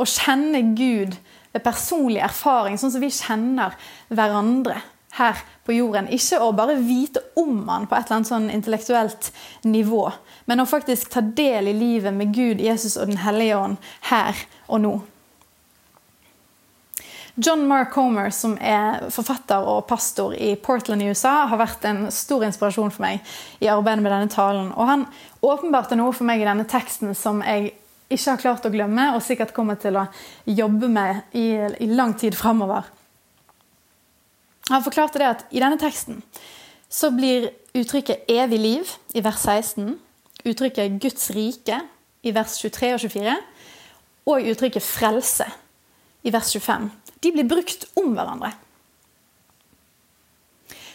Å 0.00 0.08
kjenne 0.08 0.64
Gud 0.76 1.14
ved 1.52 1.64
personlig 1.64 2.20
erfaring, 2.24 2.76
sånn 2.80 2.92
som 2.92 3.04
vi 3.04 3.12
kjenner 3.12 3.76
hverandre 4.12 4.80
her 5.18 5.38
på 5.66 5.76
jorden. 5.76 6.08
Ikke 6.08 6.40
å 6.40 6.52
bare 6.56 6.78
vite 6.80 7.20
om 7.36 7.68
han 7.68 7.86
på 7.86 7.96
et 7.96 8.06
eller 8.06 8.20
annet 8.20 8.30
sånn 8.30 8.50
intellektuelt 8.52 9.30
nivå, 9.68 10.06
men 10.48 10.62
å 10.62 10.68
faktisk 10.68 11.12
ta 11.12 11.20
del 11.20 11.68
i 11.68 11.76
livet 11.76 12.14
med 12.16 12.34
Gud, 12.34 12.60
Jesus 12.60 12.96
og 12.96 13.10
Den 13.10 13.22
hellige 13.22 13.58
ånd 13.58 13.92
her 14.08 14.46
og 14.68 14.84
nå. 14.84 14.94
John 17.34 17.66
Mark 17.66 17.94
Homer, 17.96 18.28
som 18.30 18.58
er 18.60 19.06
forfatter 19.10 19.64
og 19.64 19.86
pastor 19.88 20.34
i 20.36 20.52
Portland 20.60 21.00
i 21.02 21.06
USA, 21.08 21.46
har 21.48 21.60
vært 21.60 21.86
en 21.88 22.02
stor 22.12 22.44
inspirasjon 22.44 22.92
for 22.92 23.04
meg 23.06 23.22
i 23.60 23.70
arbeidet 23.72 24.04
med 24.04 24.12
denne 24.12 24.32
talen. 24.32 24.68
Og 24.76 24.88
han 24.88 25.06
åpenbarte 25.40 25.96
noe 25.96 26.12
for 26.12 26.28
meg 26.28 26.42
i 26.42 26.48
denne 26.48 26.68
teksten 26.68 27.16
som 27.16 27.40
jeg 27.40 27.72
ikke 28.12 28.34
har 28.34 28.42
klart 28.42 28.68
å 28.68 28.72
glemme, 28.74 29.14
og 29.16 29.24
sikkert 29.24 29.54
kommer 29.56 29.80
til 29.80 29.96
å 29.96 30.10
jobbe 30.44 30.92
med 30.92 31.32
i, 31.32 31.46
i 31.56 31.88
lang 31.88 32.12
tid 32.20 32.36
framover. 32.36 32.84
Han 34.70 34.84
forklarte 34.84 35.18
det 35.18 35.28
at 35.28 35.44
i 35.50 35.60
denne 35.60 35.80
teksten 35.80 36.22
så 36.92 37.10
blir 37.10 37.50
uttrykket 37.74 38.28
'evig 38.28 38.60
liv' 38.60 38.96
i 39.14 39.24
vers 39.24 39.40
16, 39.40 39.98
uttrykket 40.44 41.00
'Guds 41.00 41.30
rike' 41.30 41.80
i 42.22 42.30
vers 42.30 42.58
23 42.58 42.94
og 42.94 43.00
24, 43.00 43.36
og 44.26 44.42
uttrykket 44.52 44.82
'frelse' 44.82 45.50
i 46.22 46.30
vers 46.32 46.52
25 46.52 46.90
de 47.22 47.30
blir 47.34 47.46
brukt 47.46 47.86
om 47.98 48.12
hverandre. 48.16 48.50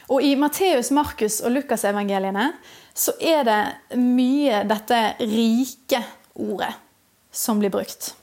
Og 0.08 0.24
I 0.24 0.36
Matteus, 0.40 0.92
Markus 0.96 1.42
og 1.44 1.52
Lukasevangeliene 1.56 2.52
så 2.98 3.14
er 3.20 3.44
det 3.48 3.98
mye 4.00 4.64
dette 4.68 5.00
rike 5.20 6.00
ordet 6.40 6.72
som 7.32 7.60
blir 7.60 7.72
brukt. 7.74 8.14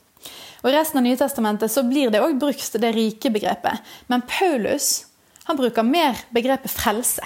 Og 0.64 0.70
I 0.70 0.76
resten 0.78 1.00
av 1.00 1.04
Nytestamentet 1.04 1.72
så 1.72 1.84
blir 1.84 2.12
det 2.12 2.22
òg 2.24 2.38
brukt 2.40 2.78
det 2.80 2.92
rike 2.96 3.32
begrepet. 3.32 3.84
Men 4.08 4.24
Paulus 4.24 5.04
han 5.44 5.58
bruker 5.58 5.86
mer 5.86 6.18
begrepet 6.34 6.72
frelse. 6.72 7.24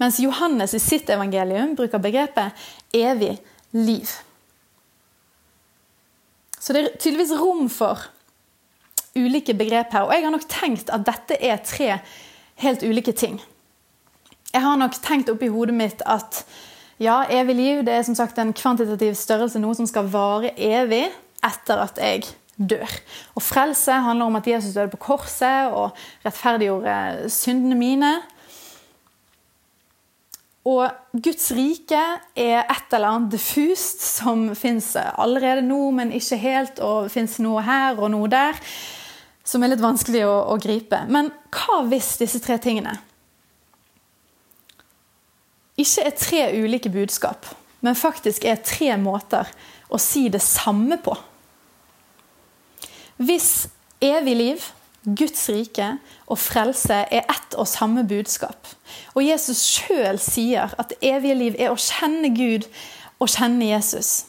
Mens 0.00 0.20
Johannes 0.22 0.74
i 0.74 0.80
sitt 0.82 1.10
evangelium 1.10 1.76
bruker 1.78 2.02
begrepet 2.02 2.58
evig 2.94 3.36
liv. 3.70 4.10
Så 6.58 6.74
det 6.74 6.82
er 6.82 6.98
tydeligvis 6.98 7.34
rom 7.38 7.68
for 7.70 8.06
ulike 9.18 9.54
begrep 9.58 9.92
her. 9.92 10.06
Og 10.06 10.14
jeg 10.14 10.24
har 10.24 10.34
nok 10.34 10.48
tenkt 10.50 10.92
at 10.94 11.06
dette 11.06 11.38
er 11.42 11.62
tre 11.66 11.96
helt 12.62 12.84
ulike 12.86 13.12
ting. 13.12 13.40
Jeg 14.52 14.62
har 14.62 14.76
nok 14.78 14.94
tenkt 15.02 15.30
oppi 15.32 15.48
hodet 15.50 15.74
mitt 15.74 16.04
at 16.06 16.44
ja, 17.02 17.24
evig 17.30 17.56
liv 17.56 17.82
det 17.86 17.96
er 17.96 18.04
som 18.06 18.14
sagt 18.14 18.38
en 18.38 18.52
kvantitativ 18.54 19.16
størrelse, 19.18 19.58
noe 19.58 19.74
som 19.74 19.88
skal 19.90 20.10
vare 20.12 20.52
evig 20.54 21.08
etter 21.42 21.82
at 21.82 21.98
jeg 21.98 22.28
dør. 22.56 22.98
Og 23.34 23.42
frelse 23.42 23.92
handler 24.04 24.28
om 24.28 24.38
at 24.38 24.46
Jesus 24.46 24.74
døde 24.74 24.92
på 24.92 25.00
korset 25.08 25.72
og 25.72 25.96
rettferdiggjorde 26.24 27.30
syndene 27.32 27.78
mine. 27.78 28.12
Og 30.68 30.86
Guds 31.12 31.50
rike 31.56 32.00
er 32.38 32.60
et 32.70 32.94
eller 32.94 33.08
annet 33.08 33.32
diffust 33.34 34.04
som 34.04 34.52
fins 34.54 34.92
allerede 34.96 35.64
nå, 35.66 35.90
men 35.90 36.12
ikke 36.14 36.38
helt, 36.38 36.78
og 36.78 37.10
fins 37.10 37.40
noe 37.42 37.64
her 37.66 37.98
og 37.98 38.12
noe 38.14 38.30
der 38.30 38.60
som 39.42 39.62
er 39.62 39.72
litt 39.72 39.82
vanskelig 39.82 40.22
å, 40.28 40.36
å 40.54 40.58
gripe. 40.62 41.02
Men 41.10 41.32
hva 41.50 41.82
hvis 41.90 42.14
disse 42.20 42.38
tre 42.42 42.60
tingene 42.62 42.94
ikke 45.82 46.04
er 46.04 46.14
tre 46.14 46.42
ulike 46.62 46.92
budskap, 46.92 47.48
men 47.82 47.98
faktisk 47.98 48.44
er 48.46 48.60
tre 48.62 48.92
måter 49.00 49.48
å 49.90 49.98
si 49.98 50.28
det 50.30 50.44
samme 50.44 51.00
på? 51.02 51.16
Hvis 53.22 53.68
evig 54.02 54.36
liv, 54.36 54.64
Guds 55.02 55.48
rike 55.50 55.88
og 56.30 56.38
frelse 56.38 57.04
er 57.10 57.26
ett 57.30 57.54
og 57.58 57.68
samme 57.70 58.04
budskap, 58.08 58.68
og 59.14 59.22
Jesus 59.22 59.62
sjøl 59.66 60.18
sier 60.22 60.74
at 60.78 60.92
det 60.92 60.98
evige 61.06 61.38
liv 61.38 61.58
er 61.58 61.72
å 61.72 61.78
kjenne 61.78 62.30
Gud 62.34 62.66
og 63.18 63.30
kjenne 63.30 63.70
Jesus, 63.70 64.24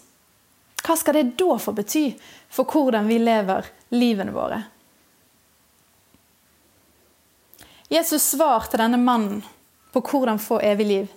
hva 0.83 0.97
skal 0.99 1.15
det 1.17 1.35
da 1.39 1.57
få 1.61 1.73
bety 1.77 2.09
for 2.51 2.67
hvordan 2.69 3.07
vi 3.07 3.21
lever 3.21 3.69
livene 3.95 4.33
våre? 4.35 4.59
Jesus' 7.93 8.33
svar 8.33 8.65
til 8.67 8.81
denne 8.81 8.97
mannen 8.97 9.43
på 9.93 10.01
hvordan 10.01 10.41
få 10.41 10.59
evig 10.65 10.87
liv, 10.89 11.07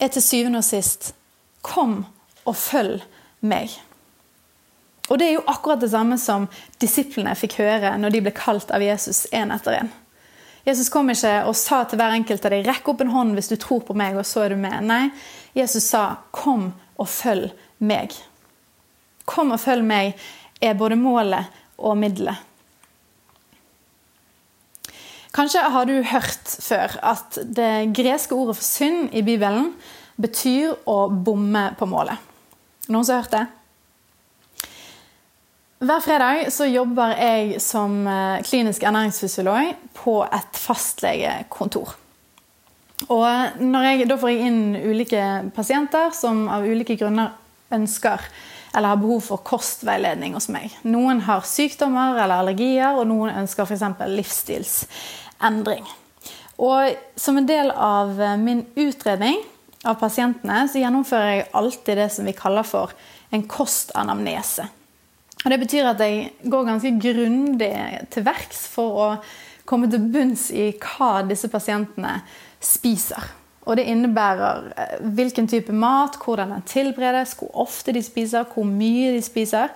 er 0.00 0.08
til 0.08 0.24
syvende 0.24 0.62
og 0.62 0.64
sist 0.64 1.12
Kom 1.60 2.06
og 2.48 2.56
følg 2.56 3.02
meg. 3.44 3.74
Og 5.10 5.18
Det 5.18 5.26
er 5.26 5.32
jo 5.34 5.46
akkurat 5.50 5.80
det 5.82 5.90
samme 5.90 6.18
som 6.22 6.46
disiplene 6.78 7.34
fikk 7.34 7.58
høre 7.58 7.96
når 7.98 8.14
de 8.14 8.22
ble 8.22 8.32
kalt 8.34 8.70
av 8.70 8.82
Jesus 8.82 9.26
én 9.34 9.50
etter 9.50 9.82
én. 9.82 9.90
Jesus 10.66 10.90
kom 10.92 11.08
ikke 11.10 11.40
og 11.48 11.56
sa 11.58 11.82
til 11.88 11.98
hver 11.98 12.14
enkelt 12.14 12.44
av 12.44 12.52
dem 12.52 12.64
'rekk 12.64 12.88
opp 12.92 13.00
en 13.00 13.10
hånd 13.10 13.34
hvis 13.34 13.48
du 13.48 13.56
tror 13.56 13.80
på 13.80 13.96
meg', 13.96 14.18
og 14.18 14.26
så 14.26 14.44
er 14.44 14.48
du 14.50 14.56
med. 14.56 14.84
Nei, 14.84 15.10
Jesus 15.54 15.84
sa 15.84 16.18
'kom 16.30 16.74
og 16.98 17.08
følg 17.08 17.50
meg'. 17.80 18.14
Kom 19.24 19.52
og 19.52 19.60
følg 19.60 19.84
meg 19.84 20.14
er 20.60 20.74
både 20.74 20.96
målet 20.96 21.46
og 21.78 21.96
middelet. 21.96 22.36
Kanskje 25.32 25.60
har 25.60 25.84
du 25.86 26.02
hørt 26.02 26.48
før 26.60 26.98
at 27.02 27.38
det 27.56 27.94
greske 27.94 28.34
ordet 28.34 28.56
for 28.56 28.64
synd 28.64 29.14
i 29.14 29.22
Bibelen 29.22 29.74
betyr 30.20 30.74
å 30.86 31.08
bomme 31.08 31.74
på 31.78 31.86
målet. 31.86 32.18
Noen 32.88 33.04
som 33.04 33.14
har 33.14 33.22
hørt 33.22 33.36
det? 33.36 33.59
Hver 35.80 36.02
fredag 36.04 36.50
så 36.52 36.66
jobber 36.68 37.14
jeg 37.16 37.60
som 37.64 38.02
eh, 38.04 38.42
klinisk 38.44 38.82
ernæringsfysiolog 38.84 39.70
på 39.96 40.18
et 40.26 40.58
fastlegekontor. 40.60 41.94
Og 43.08 43.60
når 43.64 43.86
jeg, 43.86 44.08
da 44.10 44.18
får 44.20 44.28
jeg 44.28 44.50
inn 44.50 44.74
ulike 44.76 45.22
pasienter 45.56 46.10
som 46.12 46.42
av 46.52 46.66
ulike 46.68 46.98
grunner 47.00 47.32
ønsker 47.72 48.26
eller 48.74 48.92
har 48.92 49.00
behov 49.00 49.22
for 49.24 49.40
kostveiledning 49.40 50.36
hos 50.36 50.50
meg. 50.52 50.74
Noen 50.84 51.22
har 51.24 51.48
sykdommer 51.48 52.18
eller 52.18 52.42
allergier, 52.42 52.98
og 53.00 53.08
noen 53.08 53.32
ønsker 53.40 53.64
f.eks. 53.64 54.04
livsstilsendring. 54.18 55.88
Og 56.60 56.92
som 57.16 57.40
en 57.40 57.48
del 57.48 57.72
av 57.72 58.20
eh, 58.20 58.36
min 58.36 58.66
utredning 58.76 59.40
av 59.88 59.96
pasientene, 60.02 60.66
så 60.68 60.84
gjennomfører 60.84 61.32
jeg 61.32 61.48
alltid 61.56 62.02
det 62.02 62.10
som 62.12 62.28
vi 62.28 62.36
kaller 62.36 62.68
for 62.68 62.92
en 63.32 63.46
kostanamnese. 63.48 64.68
Og 65.44 65.50
Det 65.50 65.60
betyr 65.60 65.88
at 65.88 66.00
jeg 66.04 66.32
går 66.52 66.66
ganske 66.68 66.92
grundig 67.00 67.74
til 68.12 68.24
verks 68.26 68.66
for 68.68 69.00
å 69.00 69.10
komme 69.64 69.88
til 69.90 70.02
bunns 70.12 70.50
i 70.52 70.72
hva 70.76 71.20
disse 71.26 71.48
pasientene 71.48 72.18
spiser. 72.60 73.30
Og 73.68 73.76
det 73.76 73.86
innebærer 73.88 74.70
eh, 74.74 74.94
hvilken 75.16 75.48
type 75.48 75.72
mat, 75.72 76.18
hvordan 76.24 76.54
den 76.54 76.64
tilberedes, 76.68 77.36
hvor 77.38 77.52
ofte 77.66 77.94
de 77.94 78.02
spiser, 78.02 78.48
hvor 78.54 78.66
mye 78.66 79.12
de 79.14 79.22
spiser. 79.24 79.72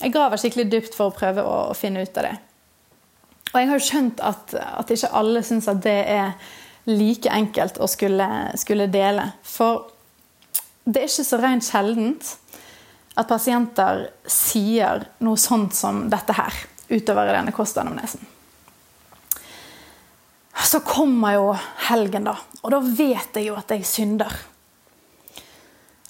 Jeg 0.00 0.12
graver 0.14 0.40
skikkelig 0.40 0.68
dypt 0.72 0.96
for 0.96 1.10
å 1.10 1.16
prøve 1.16 1.44
å, 1.44 1.72
finne 1.78 2.04
ut 2.04 2.20
av 2.20 2.28
det. 2.28 2.34
Og 3.52 3.58
jeg 3.60 3.70
har 3.70 3.78
jo 3.78 3.86
skjønt 3.86 4.22
at, 4.26 4.54
at 4.54 4.90
ikke 4.90 5.12
alle 5.14 5.42
syns 5.46 5.68
at 5.70 5.82
det 5.84 5.98
er 6.10 6.32
like 6.90 7.30
enkelt 7.32 7.78
å 7.80 7.88
skulle, 7.88 8.28
skulle, 8.60 8.90
dele. 8.92 9.28
For 9.46 9.86
det 10.84 11.00
er 11.00 11.08
ikke 11.08 11.28
så 11.30 11.40
rent 11.40 11.66
sjeldent 11.66 12.34
at 13.14 13.30
pasienter 13.30 14.08
sier 14.26 15.04
noe 15.22 15.38
sånt 15.38 15.74
som 15.76 16.06
dette 16.10 16.34
her 16.34 16.56
utover 16.88 17.30
i 17.30 17.36
denne 17.36 17.54
kostanamnesen. 17.54 18.30
Så 20.64 20.80
kommer 20.80 21.36
jo 21.36 21.52
helgen, 21.88 22.26
da. 22.26 22.34
Og 22.64 22.72
da 22.72 22.80
vet 22.82 23.36
jeg 23.36 23.50
jo 23.50 23.56
at 23.58 23.70
jeg 23.70 23.86
synder. 23.86 24.32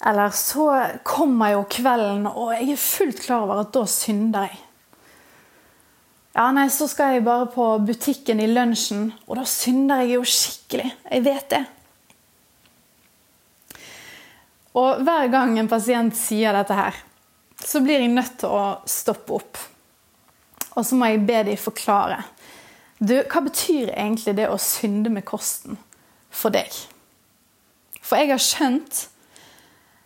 Eller 0.05 0.33
så 0.37 0.67
kommer 1.05 1.53
jo 1.53 1.65
kvelden, 1.69 2.27
og 2.29 2.53
jeg 2.55 2.71
er 2.73 2.81
fullt 2.81 3.21
klar 3.25 3.45
over 3.45 3.63
at 3.63 3.73
da 3.75 3.83
synder 3.89 4.47
jeg. 4.49 4.61
Ja, 6.35 6.49
nei, 6.51 6.67
Så 6.69 6.87
skal 6.91 7.13
jeg 7.13 7.23
bare 7.23 7.47
på 7.47 7.65
butikken 7.87 8.41
i 8.43 8.49
lunsjen, 8.49 9.13
og 9.27 9.37
da 9.39 9.45
synder 9.47 10.03
jeg 10.03 10.17
jo 10.17 10.25
skikkelig. 10.27 10.89
Jeg 11.11 11.23
vet 11.23 11.49
det. 11.53 11.63
Og 14.75 15.03
hver 15.07 15.29
gang 15.31 15.55
en 15.59 15.71
pasient 15.71 16.15
sier 16.17 16.55
dette 16.55 16.75
her, 16.75 16.97
så 17.63 17.79
blir 17.83 18.01
jeg 18.03 18.11
nødt 18.11 18.39
til 18.41 18.51
å 18.51 18.63
stoppe 18.89 19.37
opp. 19.37 19.59
Og 20.75 20.83
så 20.83 20.97
må 20.99 21.07
jeg 21.07 21.23
be 21.27 21.43
dem 21.47 21.59
forklare. 21.59 22.19
Du, 22.99 23.15
hva 23.15 23.41
betyr 23.43 23.93
egentlig 23.93 24.35
det 24.37 24.49
å 24.51 24.59
synde 24.59 25.11
med 25.11 25.25
kosten 25.27 25.79
for 26.31 26.51
deg? 26.55 26.71
For 28.05 28.19
jeg 28.19 28.31
har 28.31 28.41
skjønt 28.41 29.07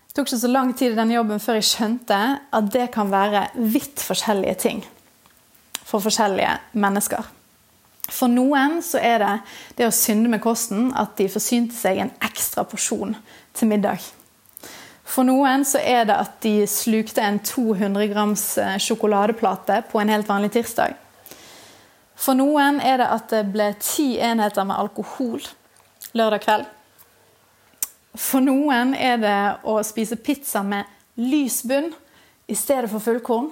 Det 0.10 0.16
tok 0.18 0.30
ikke 0.32 0.40
så 0.42 0.50
lang 0.50 0.72
tid 0.74 0.94
i 0.94 0.98
denne 0.98 1.14
jobben 1.14 1.40
før 1.40 1.60
jeg 1.60 1.68
skjønte 1.70 2.16
at 2.58 2.70
det 2.74 2.88
kan 2.92 3.12
være 3.12 3.44
vidt 3.56 4.02
forskjellige 4.02 4.56
ting 4.66 4.80
for 5.86 6.02
forskjellige 6.02 6.56
mennesker. 6.82 7.28
For 8.10 8.32
noen 8.32 8.80
så 8.84 9.00
er 9.06 9.22
det 9.22 9.36
det 9.78 9.88
å 9.88 9.94
synde 9.96 10.34
med 10.34 10.42
kosten 10.44 10.90
at 10.98 11.14
de 11.22 11.30
forsynte 11.32 11.78
seg 11.78 12.02
en 12.02 12.12
ekstra 12.26 12.66
porsjon 12.68 13.14
til 13.54 13.70
middag. 13.70 14.02
For 15.10 15.26
noen 15.26 15.64
så 15.66 15.82
er 15.82 16.04
det 16.06 16.16
at 16.16 16.36
de 16.46 16.68
slukte 16.70 17.24
en 17.26 17.40
200 17.42 18.10
grams 18.12 18.44
eh, 18.62 18.76
sjokoladeplate 18.78 19.82
på 19.90 20.02
en 20.02 20.12
helt 20.14 20.30
vanlig 20.30 20.52
tirsdag. 20.54 20.94
For 22.20 22.38
noen 22.38 22.78
er 22.84 23.00
det 23.02 23.08
at 23.16 23.32
det 23.32 23.46
ble 23.50 23.72
ti 23.82 24.12
enheter 24.22 24.68
med 24.68 24.78
alkohol 24.78 25.42
lørdag 26.14 26.44
kveld. 26.44 26.68
For 28.20 28.44
noen 28.44 28.94
er 28.98 29.18
det 29.22 29.40
å 29.70 29.80
spise 29.88 30.20
pizza 30.20 30.62
med 30.66 30.86
lys 31.20 31.62
bunn 31.66 31.90
i 32.50 32.58
stedet 32.58 32.92
for 32.92 33.02
fullkorn. 33.02 33.50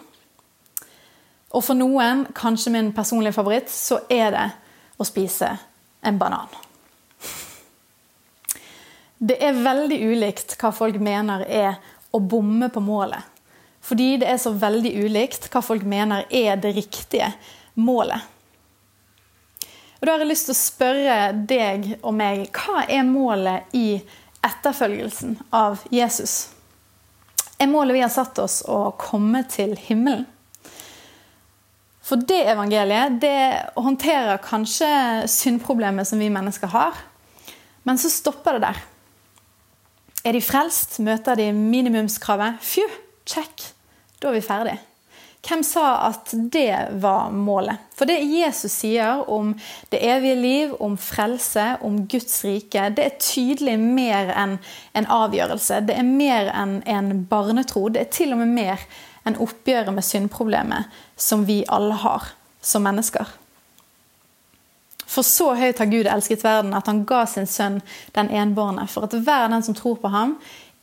Og 1.55 1.63
for 1.63 1.79
noen, 1.79 2.25
kanskje 2.35 2.73
min 2.75 2.93
personlige 2.93 3.37
favoritt, 3.37 3.71
så 3.71 4.01
er 4.11 4.33
det 4.35 4.47
å 4.99 5.07
spise 5.07 5.53
en 6.05 6.19
banan. 6.19 6.66
Det 9.17 9.37
er 9.41 9.57
veldig 9.65 9.97
ulikt 10.11 10.53
hva 10.61 10.69
folk 10.75 10.99
mener 11.01 11.41
er 11.49 11.79
å 12.13 12.19
bomme 12.21 12.69
på 12.69 12.81
målet. 12.83 13.23
Fordi 13.81 14.17
det 14.21 14.27
er 14.29 14.39
så 14.41 14.51
veldig 14.53 14.91
ulikt 15.05 15.47
hva 15.53 15.61
folk 15.63 15.85
mener 15.87 16.27
er 16.29 16.59
det 16.61 16.75
riktige 16.75 17.31
målet. 17.73 18.21
Og 19.97 20.05
Da 20.05 20.13
har 20.13 20.21
jeg 20.21 20.29
lyst 20.29 20.49
til 20.49 20.53
å 20.53 20.59
spørre 20.59 21.17
deg 21.49 21.87
og 22.03 22.13
meg 22.13 22.45
hva 22.53 22.83
er 22.85 23.07
målet 23.07 23.73
i 23.73 23.97
etterfølgelsen 24.45 25.37
av 25.55 25.81
Jesus? 25.89 26.51
Er 27.57 27.71
målet 27.71 27.97
vi 27.97 28.03
har 28.03 28.13
satt 28.13 28.37
oss, 28.37 28.61
å 28.69 28.91
komme 29.01 29.41
til 29.49 29.73
himmelen? 29.87 30.27
For 32.07 32.21
det 32.21 32.43
evangeliet 32.53 33.17
det 33.19 33.39
håndterer 33.75 34.37
kanskje 34.45 34.91
syndproblemet 35.27 36.07
som 36.07 36.21
vi 36.21 36.29
mennesker 36.31 36.69
har. 36.71 37.01
Men 37.83 37.97
så 37.99 38.11
stopper 38.13 38.55
det 38.55 38.67
der. 38.67 38.85
Er 40.25 40.35
de 40.35 40.41
frelst? 40.41 40.99
Møter 41.03 41.37
de 41.37 41.51
minimumskravet? 41.53 42.61
Fju, 42.61 42.85
check. 43.27 43.69
Da 44.21 44.31
er 44.31 44.39
vi 44.39 44.45
ferdig. 44.45 44.77
Hvem 45.47 45.61
sa 45.63 46.09
at 46.09 46.33
det 46.51 46.97
var 46.99 47.29
målet? 47.31 47.79
For 47.95 48.09
det 48.09 48.17
Jesus 48.25 48.73
sier 48.81 49.21
om 49.31 49.53
det 49.93 50.01
evige 50.03 50.35
liv, 50.35 50.73
om 50.83 50.97
frelse, 50.99 51.77
om 51.85 52.01
Guds 52.09 52.41
rike, 52.43 52.89
det 52.97 53.05
er 53.05 53.21
tydelig 53.21 53.77
mer 53.79 54.33
enn 54.35 54.57
en 54.97 55.07
avgjørelse. 55.07 55.85
Det 55.87 55.95
er 55.95 56.07
mer 56.07 56.51
enn 56.51 56.81
en 56.83 57.13
barnetro. 57.29 57.87
Det 57.87 58.03
er 58.03 58.11
til 58.11 58.35
og 58.35 58.41
med 58.43 58.55
mer 58.57 58.83
enn 59.27 59.39
oppgjøret 59.43 59.95
med 59.95 60.03
syndproblemet 60.03 60.99
som 61.15 61.47
vi 61.47 61.61
alle 61.71 61.95
har 62.03 62.33
som 62.61 62.83
mennesker. 62.83 63.29
For 65.07 65.23
så 65.23 65.53
høyt 65.55 65.79
har 65.79 65.89
Gud 65.91 66.07
elsket 66.11 66.43
verden 66.43 66.75
at 66.75 66.89
han 66.91 67.05
ga 67.07 67.23
sin 67.29 67.47
sønn 67.47 67.79
den 68.17 68.29
enbårne, 68.29 68.87
for 68.91 69.07
at 69.07 69.15
hver 69.15 69.47
den 69.51 69.63
som 69.63 69.77
tror 69.77 69.95
på 70.01 70.11
ham, 70.11 70.35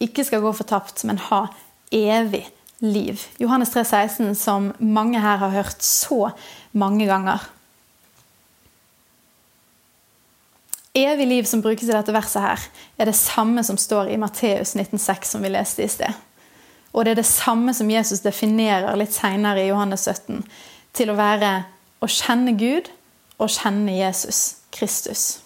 ikke 0.03 0.25
skal 0.27 0.43
gå 0.43 0.53
fortapt, 0.57 1.05
men 1.05 1.21
ha 1.29 1.47
evig 1.95 2.47
liv. 2.85 3.21
Johannes 3.39 3.71
3, 3.71 3.85
16, 3.85 4.35
som 4.35 4.73
mange 4.79 5.21
her 5.21 5.37
har 5.43 5.53
hørt 5.53 5.85
så 5.85 6.31
mange 6.73 7.07
ganger. 7.07 7.45
Evig 10.95 11.27
liv 11.27 11.45
som 11.45 11.63
brukes 11.63 11.89
i 11.89 11.93
dette 11.93 12.15
verset, 12.15 12.43
her, 12.43 12.67
er 12.99 13.11
det 13.11 13.17
samme 13.19 13.65
som 13.67 13.79
står 13.81 14.13
i 14.15 14.19
Matteus 14.21 14.77
19,6, 14.77 15.35
som 15.35 15.43
vi 15.43 15.51
leste 15.51 15.85
i 15.85 15.91
sted. 15.91 16.21
Og 16.95 17.05
det 17.05 17.15
er 17.15 17.23
det 17.23 17.27
samme 17.27 17.75
som 17.75 17.91
Jesus 17.91 18.23
definerer 18.23 18.95
litt 18.97 19.15
seinere 19.15 19.65
i 19.65 19.71
Johannes 19.73 20.07
17, 20.07 20.45
til 20.95 21.11
å 21.11 21.19
være 21.19 21.57
å 21.99 22.11
kjenne 22.11 22.55
Gud 22.55 22.93
og 23.39 23.51
kjenne 23.51 23.97
Jesus 23.97 24.57
Kristus. 24.75 25.41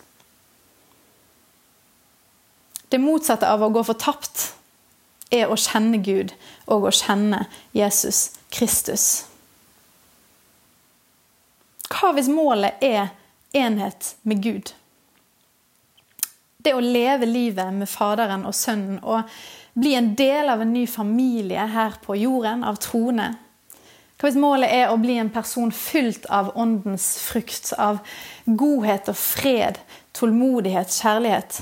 Det 2.88 3.00
motsatte 3.00 3.48
av 3.48 3.62
å 3.62 3.72
gå 3.72 3.82
fortapt 3.84 4.52
er 5.34 5.50
å 5.50 5.58
kjenne 5.60 6.00
Gud 6.00 6.32
og 6.66 6.88
å 6.88 6.94
kjenne 6.94 7.44
Jesus 7.76 8.30
Kristus. 8.52 9.26
Hva 11.88 12.12
hvis 12.16 12.30
målet 12.32 12.80
er 12.84 13.10
enhet 13.56 14.14
med 14.28 14.42
Gud? 14.44 14.72
Det 16.58 16.74
å 16.74 16.84
leve 16.84 17.28
livet 17.28 17.72
med 17.74 17.88
Faderen 17.88 18.44
og 18.48 18.56
Sønnen 18.56 19.00
og 19.04 19.28
bli 19.78 19.94
en 19.94 20.14
del 20.18 20.48
av 20.50 20.62
en 20.64 20.72
ny 20.74 20.86
familie 20.90 21.68
her 21.70 22.00
på 22.02 22.16
jorden, 22.18 22.64
av 22.64 22.80
troende. 22.82 23.34
Hva 24.18 24.26
hvis 24.26 24.38
målet 24.40 24.72
er 24.74 24.90
å 24.90 24.98
bli 24.98 25.14
en 25.22 25.30
person 25.30 25.70
fylt 25.70 26.24
av 26.34 26.50
åndens 26.58 27.06
frukt, 27.22 27.70
av 27.78 28.00
godhet 28.44 29.10
og 29.12 29.18
fred, 29.18 29.78
tålmodighet, 30.18 30.90
kjærlighet? 30.90 31.60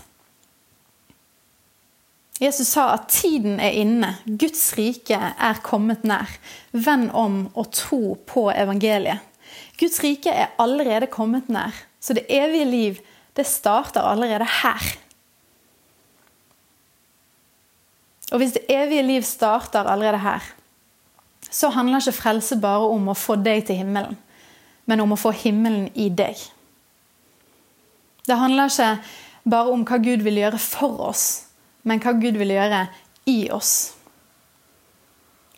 Jesus 2.40 2.73
sa 2.73 2.90
at 2.95 3.09
tiden 3.12 3.61
er 3.61 3.77
inne, 3.77 4.14
Guds 4.25 4.71
rike 4.77 5.16
er 5.16 5.61
kommet 5.64 6.05
nær. 6.09 6.33
Vend 6.73 7.12
om 7.16 7.47
og 7.53 7.71
tro 7.77 8.16
på 8.29 8.49
evangeliet. 8.53 9.21
Guds 9.77 10.01
rike 10.05 10.33
er 10.33 10.53
allerede 10.61 11.09
kommet 11.12 11.49
nær, 11.53 11.77
så 12.01 12.16
det 12.16 12.25
evige 12.33 12.69
liv 12.69 13.01
det 13.37 13.45
starter 13.49 14.05
allerede 14.05 14.49
her. 14.62 14.92
Og 18.33 18.40
hvis 18.40 18.57
det 18.57 18.64
evige 18.73 19.05
liv 19.07 19.25
starter 19.29 19.87
allerede 19.87 20.25
her, 20.25 20.45
så 21.50 21.70
handler 21.74 22.02
ikke 22.02 22.20
frelse 22.20 22.59
bare 22.61 22.88
om 22.90 23.11
å 23.11 23.16
få 23.16 23.38
deg 23.40 23.66
til 23.68 23.80
himmelen, 23.80 24.16
men 24.87 25.02
om 25.02 25.14
å 25.14 25.20
få 25.20 25.32
himmelen 25.35 25.88
i 25.94 26.09
deg. 26.11 26.38
Det 28.26 28.38
handler 28.38 28.70
ikke 28.70 28.90
bare 29.46 29.74
om 29.74 29.85
hva 29.87 29.98
Gud 30.02 30.24
vil 30.26 30.40
gjøre 30.42 30.61
for 30.62 31.02
oss, 31.11 31.26
men 31.87 32.02
hva 32.02 32.16
Gud 32.18 32.38
vil 32.40 32.54
gjøre 32.56 32.87
i 33.30 33.38
oss. 33.54 33.74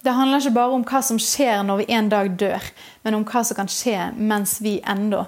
Det 0.05 0.15
handler 0.15 0.41
ikke 0.41 0.57
bare 0.57 0.77
om 0.77 0.85
hva 0.87 1.01
som 1.03 1.19
skjer 1.21 1.65
når 1.67 1.83
vi 1.83 1.87
en 1.97 2.11
dag 2.13 2.29
dør, 2.39 2.69
men 3.03 3.17
om 3.19 3.25
hva 3.29 3.43
som 3.45 3.59
kan 3.59 3.71
skje 3.73 4.11
mens 4.17 4.59
vi 4.65 4.79
ennå 4.87 5.25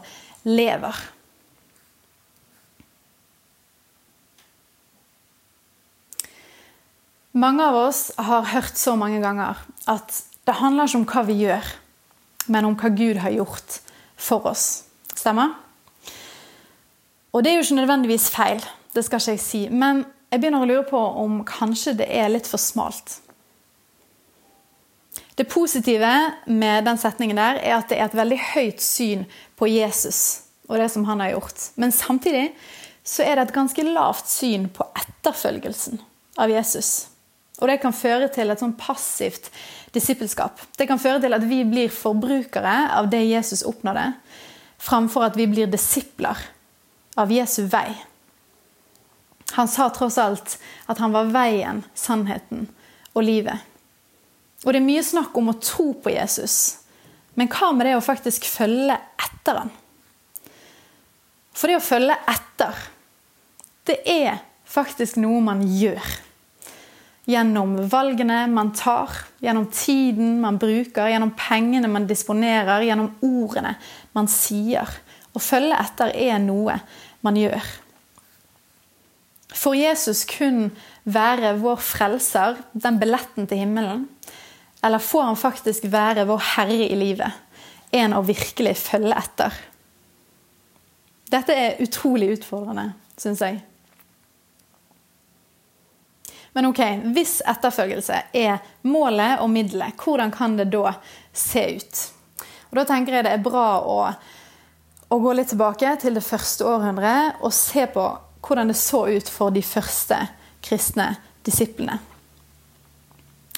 lever. 0.47 1.01
Mange 7.33 7.63
av 7.63 7.77
oss 7.79 8.09
har 8.19 8.49
hørt 8.51 8.79
så 8.79 8.97
mange 8.99 9.21
ganger 9.23 9.59
at 9.91 10.17
det 10.51 10.59
handler 10.59 10.89
ikke 10.89 10.99
om 10.99 11.07
hva 11.07 11.23
vi 11.29 11.35
gjør, 11.45 11.67
men 12.51 12.67
om 12.67 12.75
hva 12.75 12.91
Gud 12.91 13.21
har 13.23 13.31
gjort 13.31 13.77
for 14.19 14.49
oss. 14.51 14.83
Stemmer? 15.15 15.53
Og 17.31 17.45
det 17.45 17.53
er 17.53 17.61
jo 17.61 17.67
ikke 17.69 17.79
nødvendigvis 17.79 18.31
feil, 18.35 18.63
det 18.91 19.05
skal 19.07 19.23
ikke 19.23 19.37
jeg 19.37 19.43
si. 19.45 19.61
Men 19.71 20.03
jeg 20.33 20.43
begynner 20.43 20.65
å 20.65 20.67
lure 20.67 20.87
på 20.89 20.99
om 21.23 21.45
kanskje 21.47 21.95
det 22.01 22.09
er 22.11 22.33
litt 22.33 22.51
for 22.51 22.59
smalt. 22.59 23.21
Det 25.39 25.47
positive 25.49 26.11
med 26.51 26.85
den 26.85 26.99
setningen 26.99 27.39
der 27.39 27.63
er 27.63 27.77
at 27.79 27.89
det 27.93 28.01
er 28.01 28.11
et 28.11 28.19
veldig 28.19 28.41
høyt 28.51 28.83
syn 28.83 29.23
på 29.55 29.71
Jesus 29.71 30.49
og 30.67 30.83
det 30.83 30.91
som 30.91 31.07
han 31.07 31.23
har 31.23 31.37
gjort. 31.37 31.71
Men 31.79 31.95
samtidig 31.95 32.49
så 33.07 33.23
er 33.23 33.39
det 33.39 33.47
et 33.47 33.55
ganske 33.55 33.87
lavt 33.87 34.27
syn 34.31 34.67
på 34.75 34.87
etterfølgelsen 34.99 36.03
av 36.43 36.51
Jesus. 36.51 37.07
Og 37.61 37.69
det 37.69 37.81
kan 37.83 37.95
føre 37.95 38.29
til 38.33 38.51
et 38.51 38.61
sånn 38.61 38.77
passivt 38.79 39.51
disippelskap. 39.95 40.61
Det 40.79 40.87
kan 40.89 41.01
føre 41.01 41.21
til 41.23 41.35
at 41.35 41.45
vi 41.47 41.63
blir 41.69 41.93
forbrukere 41.93 42.77
av 42.97 43.11
det 43.13 43.23
Jesus 43.27 43.65
oppnådde, 43.67 44.13
framfor 44.81 45.27
at 45.27 45.39
vi 45.39 45.49
blir 45.51 45.71
disipler 45.71 46.39
av 47.21 47.33
Jesu 47.33 47.65
vei. 47.71 47.91
Han 49.59 49.69
sa 49.69 49.89
tross 49.91 50.19
alt 50.19 50.57
at 50.87 51.01
han 51.03 51.13
var 51.15 51.33
veien, 51.35 51.83
sannheten 51.95 52.69
og 53.13 53.25
livet. 53.27 53.59
Og 54.65 54.73
det 54.73 54.81
er 54.81 54.87
mye 54.87 55.05
snakk 55.05 55.37
om 55.41 55.51
å 55.51 55.59
tro 55.59 55.91
på 55.99 56.13
Jesus. 56.15 56.57
Men 57.35 57.51
hva 57.51 57.73
med 57.75 57.89
det 57.89 57.97
å 57.99 58.05
faktisk 58.05 58.47
følge 58.47 58.97
etter 59.19 59.63
han? 59.63 59.73
For 61.57 61.69
det 61.69 61.81
å 61.81 61.85
følge 61.85 62.17
etter, 62.31 62.77
det 63.89 63.99
er 64.09 64.43
faktisk 64.71 65.19
noe 65.21 65.41
man 65.45 65.65
gjør. 65.67 66.05
Gjennom 67.31 67.77
valgene 67.93 68.43
man 68.51 68.73
tar, 68.75 69.13
gjennom 69.45 69.69
tiden 69.71 70.41
man 70.43 70.59
bruker, 70.59 71.11
gjennom 71.13 71.31
pengene 71.39 71.91
man 71.91 72.09
disponerer, 72.11 72.83
gjennom 72.89 73.13
ordene 73.23 73.77
man 74.17 74.31
sier. 74.31 74.89
Å 75.31 75.43
følge 75.43 75.79
etter 75.79 76.11
er 76.17 76.41
noe 76.43 76.81
man 77.23 77.39
gjør. 77.39 77.69
Får 79.61 79.77
Jesus 79.77 80.25
kun 80.31 80.71
være 81.05 81.57
vår 81.61 81.79
frelser, 81.83 82.59
den 82.73 82.99
billetten 83.01 83.49
til 83.51 83.63
himmelen? 83.63 84.07
Eller 84.83 85.03
får 85.03 85.27
han 85.29 85.39
faktisk 85.39 85.87
være 85.93 86.27
vår 86.29 86.45
herre 86.55 86.87
i 86.87 86.99
livet? 86.99 87.33
En 87.93 88.15
å 88.17 88.23
virkelig 88.25 88.77
følge 88.81 89.19
etter? 89.19 89.59
Dette 91.31 91.55
er 91.55 91.83
utrolig 91.85 92.33
utfordrende, 92.39 92.93
syns 93.21 93.43
jeg. 93.45 93.61
Men 96.53 96.67
ok, 96.71 96.81
hvis 97.15 97.39
etterfølgelse 97.47 98.17
er 98.35 98.59
målet 98.83 99.39
og 99.43 99.51
middelet, 99.53 99.95
hvordan 100.01 100.33
kan 100.35 100.57
det 100.59 100.71
da 100.73 100.97
se 101.33 101.63
ut? 101.79 102.03
Og 102.71 102.79
Da 102.79 102.87
tenker 102.87 103.19
jeg 103.19 103.27
det 103.27 103.37
er 103.37 103.45
bra 103.45 103.69
å, 103.83 103.99
å 105.11 105.19
gå 105.23 105.33
litt 105.35 105.51
tilbake 105.53 105.95
til 106.03 106.19
det 106.19 106.27
første 106.27 106.67
århundret 106.67 107.43
og 107.43 107.55
se 107.55 107.87
på 107.91 108.07
hvordan 108.47 108.71
det 108.71 108.79
så 108.79 109.05
ut 109.11 109.29
for 109.31 109.55
de 109.55 109.63
første 109.63 110.19
kristne 110.65 111.13
disiplene. 111.47 111.99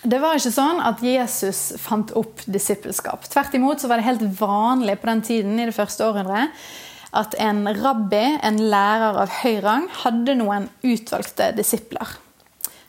Det 0.03 0.19
var 0.19 0.35
ikke 0.35 0.51
sånn 0.51 0.81
at 0.83 1.03
Jesus 1.07 1.77
fant 1.79 2.11
opp 2.19 2.41
disippelskap. 2.51 3.29
Tvert 3.31 3.55
imot 3.55 3.83
så 3.83 3.91
var 3.91 4.01
det 4.01 4.09
helt 4.09 4.25
vanlig 4.41 4.97
på 4.99 5.07
den 5.13 5.23
tiden 5.23 5.61
i 5.61 5.69
det 5.69 5.77
første 5.77 6.09
århundret 6.09 6.51
at 7.13 7.37
en 7.45 7.67
rabbi, 7.77 8.25
en 8.43 8.59
lærer 8.73 9.21
av 9.23 9.33
høy 9.43 9.61
rang, 9.63 9.87
hadde 10.03 10.35
noen 10.41 10.71
utvalgte 10.81 11.51
disipler. 11.55 12.17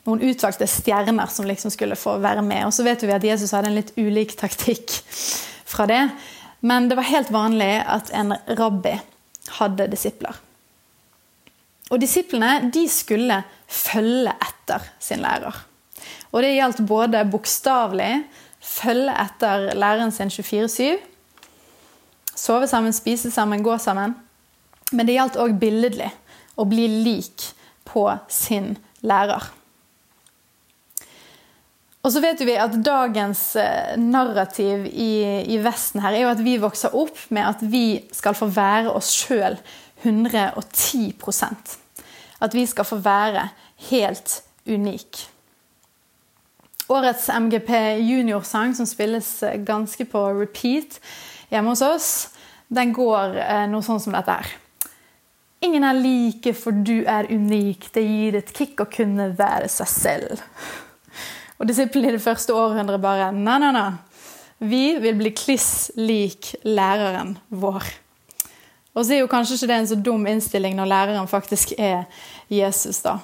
Noen 0.03 0.23
utvalgte 0.27 0.67
stjerner 0.67 1.29
som 1.31 1.47
liksom 1.47 1.71
skulle 1.71 1.95
få 1.99 2.17
være 2.23 2.43
med. 2.43 2.65
Og 2.67 2.73
så 2.75 2.83
vet 2.83 3.03
vi 3.05 3.13
at 3.15 3.23
Jesus 3.23 3.53
hadde 3.55 3.71
en 3.71 3.77
litt 3.77 3.93
ulik 3.95 4.35
taktikk 4.39 4.91
fra 5.69 5.87
det. 5.87 6.01
Men 6.63 6.89
det 6.89 6.97
var 6.99 7.07
helt 7.07 7.31
vanlig 7.31 7.71
at 7.87 8.11
en 8.15 8.35
rabbi 8.59 8.97
hadde 9.59 9.87
disipler. 9.91 10.35
Og 11.91 11.99
disiplene 12.01 12.71
de 12.73 12.83
skulle 12.89 13.41
følge 13.67 14.33
etter 14.43 14.85
sin 15.03 15.23
lærer. 15.23 15.55
Og 16.33 16.41
det 16.41 16.55
gjaldt 16.55 16.83
både 16.89 17.23
bokstavelig, 17.29 18.23
følge 18.63 19.13
etter 19.23 19.69
læreren 19.77 20.11
sin 20.11 20.31
24-7, 20.33 20.97
sove 22.35 22.67
sammen, 22.67 22.95
spise 22.95 23.31
sammen, 23.31 23.63
gå 23.63 23.77
sammen. 23.77 24.15
Men 24.91 25.07
det 25.07 25.17
gjaldt 25.17 25.39
òg 25.41 25.59
billedlig, 25.61 26.09
å 26.57 26.65
bli 26.69 26.87
lik 27.05 27.51
på 27.87 28.07
sin 28.31 28.73
lærer. 29.01 29.45
Og 32.03 32.11
så 32.11 32.19
vet 32.19 32.41
vi 32.43 32.55
at 32.59 32.73
Dagens 32.83 33.41
eh, 33.55 33.93
narrativ 33.99 34.87
i, 34.91 35.13
i, 35.47 35.59
Vesten 35.63 36.03
her 36.03 36.11
er 36.17 36.25
jo 36.25 36.31
at 36.33 36.41
vi 36.43 36.57
vokser 36.59 36.95
opp 36.99 37.21
med 37.31 37.47
at 37.47 37.63
vi 37.63 38.03
skal 38.11 38.35
få 38.35 38.49
være 38.51 38.91
oss 38.91 39.13
sjøl 39.15 39.55
110% 40.03 41.77
At 42.43 42.57
vi 42.57 42.65
skal 42.67 42.87
få 42.87 42.99
være 42.99 43.47
helt 43.87 44.41
unik. 44.67 45.21
Årets 46.91 47.29
MGP 47.31 47.71
juniorsang, 48.03 48.75
som 48.75 48.87
spilles 48.87 49.29
eh, 49.47 49.61
ganske 49.63 50.03
på 50.03 50.25
repeat 50.41 50.99
hjemme 51.53 51.71
hos 51.71 51.85
oss, 51.87 52.11
den 52.67 52.91
går 52.91 53.39
eh, 53.39 53.65
noe 53.71 53.85
sånn 53.85 54.03
som 54.03 54.15
dette 54.15 54.35
her. 54.41 54.51
Ingen 55.63 55.87
er 55.87 55.95
like, 55.95 56.51
for 56.59 56.75
du 56.75 57.05
er 57.07 57.31
unik. 57.31 57.93
Det 57.95 58.03
gir 58.03 58.35
et 58.35 58.51
kick 58.51 58.81
å 58.83 58.91
kunne 58.91 59.29
være 59.39 59.69
seg 59.71 59.87
selv. 59.87 60.41
Og 61.63 61.69
disiplene 61.69 62.11
i 62.11 62.15
det 62.17 62.23
første 62.23 62.51
århundret 62.51 62.99
bare 62.99 63.29
Nei, 63.31 63.55
nei, 63.63 63.71
nei. 63.71 63.91
Vi 64.63 64.97
vil 64.99 65.15
bli 65.15 65.29
kliss 65.31 65.91
lik 65.95 66.49
læreren 66.67 67.37
vår. 67.47 67.85
Og 68.93 69.05
så 69.05 69.15
er 69.15 69.21
jo 69.23 69.29
kanskje 69.31 69.55
ikke 69.55 69.69
det 69.71 69.77
en 69.79 69.87
så 69.93 69.97
dum 69.99 70.27
innstilling 70.27 70.75
når 70.75 70.89
læreren 70.91 71.29
faktisk 71.31 71.71
er 71.79 72.03
Jesus, 72.51 72.99
da. 73.03 73.15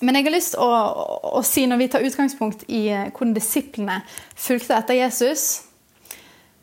Men 0.00 0.16
jeg 0.16 0.26
har 0.26 0.34
lyst 0.34 0.54
til 0.56 0.64
å, 0.64 0.70
å, 1.36 1.42
si, 1.46 1.66
når 1.68 1.82
vi 1.82 1.90
tar 1.92 2.06
utgangspunkt 2.08 2.64
i 2.66 2.80
eh, 2.90 3.12
hvordan 3.12 3.36
disiplene 3.36 4.00
fulgte 4.34 4.74
etter 4.74 4.98
Jesus, 4.98 5.44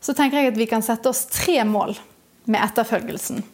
så 0.02 0.16
tenker 0.18 0.42
jeg 0.42 0.52
at 0.52 0.60
vi 0.60 0.68
kan 0.70 0.84
sette 0.84 1.08
oss 1.14 1.24
tre 1.32 1.62
mål 1.64 1.94
med 2.50 2.60
etterfølgelsen 2.66 3.46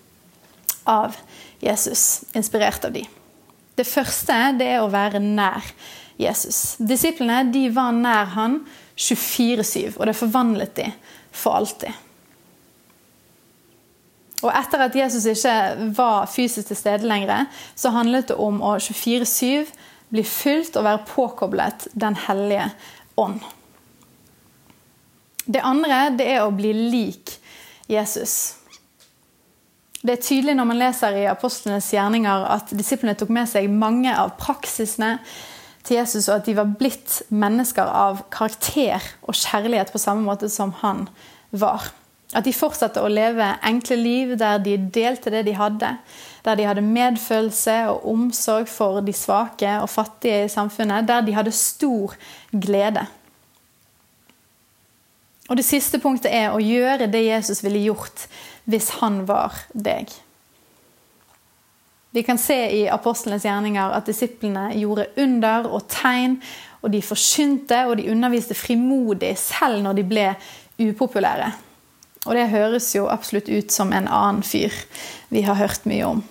av 0.90 1.20
Jesus, 1.62 2.24
inspirert 2.34 2.88
av 2.88 2.96
de. 2.96 3.04
Det 3.76 3.86
første 3.86 4.40
det 4.58 4.72
er 4.78 4.82
å 4.82 4.90
være 4.90 5.22
nær 5.22 5.70
Jesus. 6.18 6.76
Disiplene 6.80 7.44
de 7.52 7.68
var 7.76 7.96
nær 7.96 8.32
han 8.36 8.62
24-7, 8.96 9.98
og 9.98 10.06
det 10.08 10.16
forvandlet 10.16 10.76
de 10.78 10.90
for 11.36 11.60
alltid. 11.60 11.92
Og 14.46 14.52
etter 14.54 14.86
at 14.86 14.96
Jesus 14.96 15.26
ikke 15.32 15.92
var 15.98 16.30
fysisk 16.30 16.70
til 16.70 16.78
stede 16.78 17.08
lenger, 17.08 17.48
så 17.76 17.94
handlet 17.96 18.30
det 18.30 18.40
om 18.40 18.62
å 18.64 18.76
24-7 18.78 19.72
bli 20.14 20.24
fylt 20.28 20.76
og 20.78 20.86
være 20.86 21.06
påkoblet 21.10 21.88
Den 21.94 22.18
hellige 22.28 22.70
ånd. 23.18 23.40
Det 25.46 25.62
andre 25.62 26.10
det 26.18 26.28
er 26.36 26.44
å 26.44 26.54
bli 26.54 26.72
lik 26.74 27.36
Jesus. 27.90 28.56
Det 30.06 30.16
er 30.16 30.22
tydelig 30.22 30.56
når 30.58 30.70
man 30.70 30.80
leser 30.82 31.18
i 31.18 31.28
apostlenes 31.30 31.90
gjerninger 31.94 32.46
at 32.54 32.74
disiplene 32.78 33.18
tok 33.18 33.32
med 33.34 33.50
seg 33.50 33.70
mange 33.70 34.14
av 34.14 34.36
praksisene 34.42 35.16
til 35.86 36.00
Jesus, 36.00 36.30
og 36.30 36.40
at 36.40 36.48
de 36.50 36.56
var 36.58 36.74
blitt 36.80 37.22
mennesker 37.30 37.86
av 37.86 38.26
karakter 38.34 39.04
og 39.26 39.38
kjærlighet 39.38 39.94
på 39.94 40.02
samme 40.02 40.26
måte 40.26 40.50
som 40.52 40.74
han 40.82 41.06
var. 41.52 41.92
At 42.36 42.48
de 42.48 42.54
fortsatte 42.56 43.04
å 43.04 43.12
leve 43.12 43.46
enkle 43.64 43.96
liv 44.00 44.34
der 44.40 44.60
de 44.64 44.76
delte 44.92 45.32
det 45.32 45.46
de 45.48 45.54
hadde. 45.56 45.92
Der 46.44 46.58
de 46.58 46.66
hadde 46.68 46.84
medfølelse 46.84 47.76
og 47.94 48.08
omsorg 48.12 48.68
for 48.70 49.00
de 49.06 49.14
svake 49.16 49.78
og 49.80 49.92
fattige 49.94 50.48
i 50.48 50.52
samfunnet. 50.52 51.08
Der 51.08 51.24
de 51.24 51.38
hadde 51.38 51.54
stor 51.56 52.18
glede. 52.52 53.06
Og 55.46 55.60
det 55.60 55.68
siste 55.68 56.02
punktet 56.02 56.34
er 56.34 56.52
å 56.52 56.62
gjøre 56.62 57.08
det 57.14 57.28
Jesus 57.28 57.62
ville 57.64 57.84
gjort 57.86 58.26
hvis 58.66 58.96
han 59.00 59.22
var 59.30 59.54
deg. 59.78 60.10
Vi 62.16 62.24
kan 62.24 62.38
se 62.40 62.56
i 62.72 62.86
apostlenes 62.88 63.44
gjerninger 63.44 63.92
at 63.92 64.08
disiplene 64.08 64.70
gjorde 64.80 65.10
under 65.20 65.66
og 65.68 65.82
tegn, 65.92 66.38
og 66.80 66.94
de 66.94 67.02
forsynte 67.04 67.82
og 67.90 67.98
de 68.00 68.06
underviste 68.14 68.56
frimodig 68.56 69.34
selv 69.42 69.82
når 69.84 69.98
de 69.98 70.06
ble 70.08 70.30
upopulære. 70.80 71.50
Og 72.26 72.38
det 72.38 72.48
høres 72.54 72.88
jo 72.96 73.10
absolutt 73.12 73.52
ut 73.52 73.74
som 73.74 73.92
en 73.92 74.08
annen 74.08 74.46
fyr 74.48 74.72
vi 75.34 75.44
har 75.44 75.60
hørt 75.60 75.84
mye 75.90 76.08
om. 76.14 76.24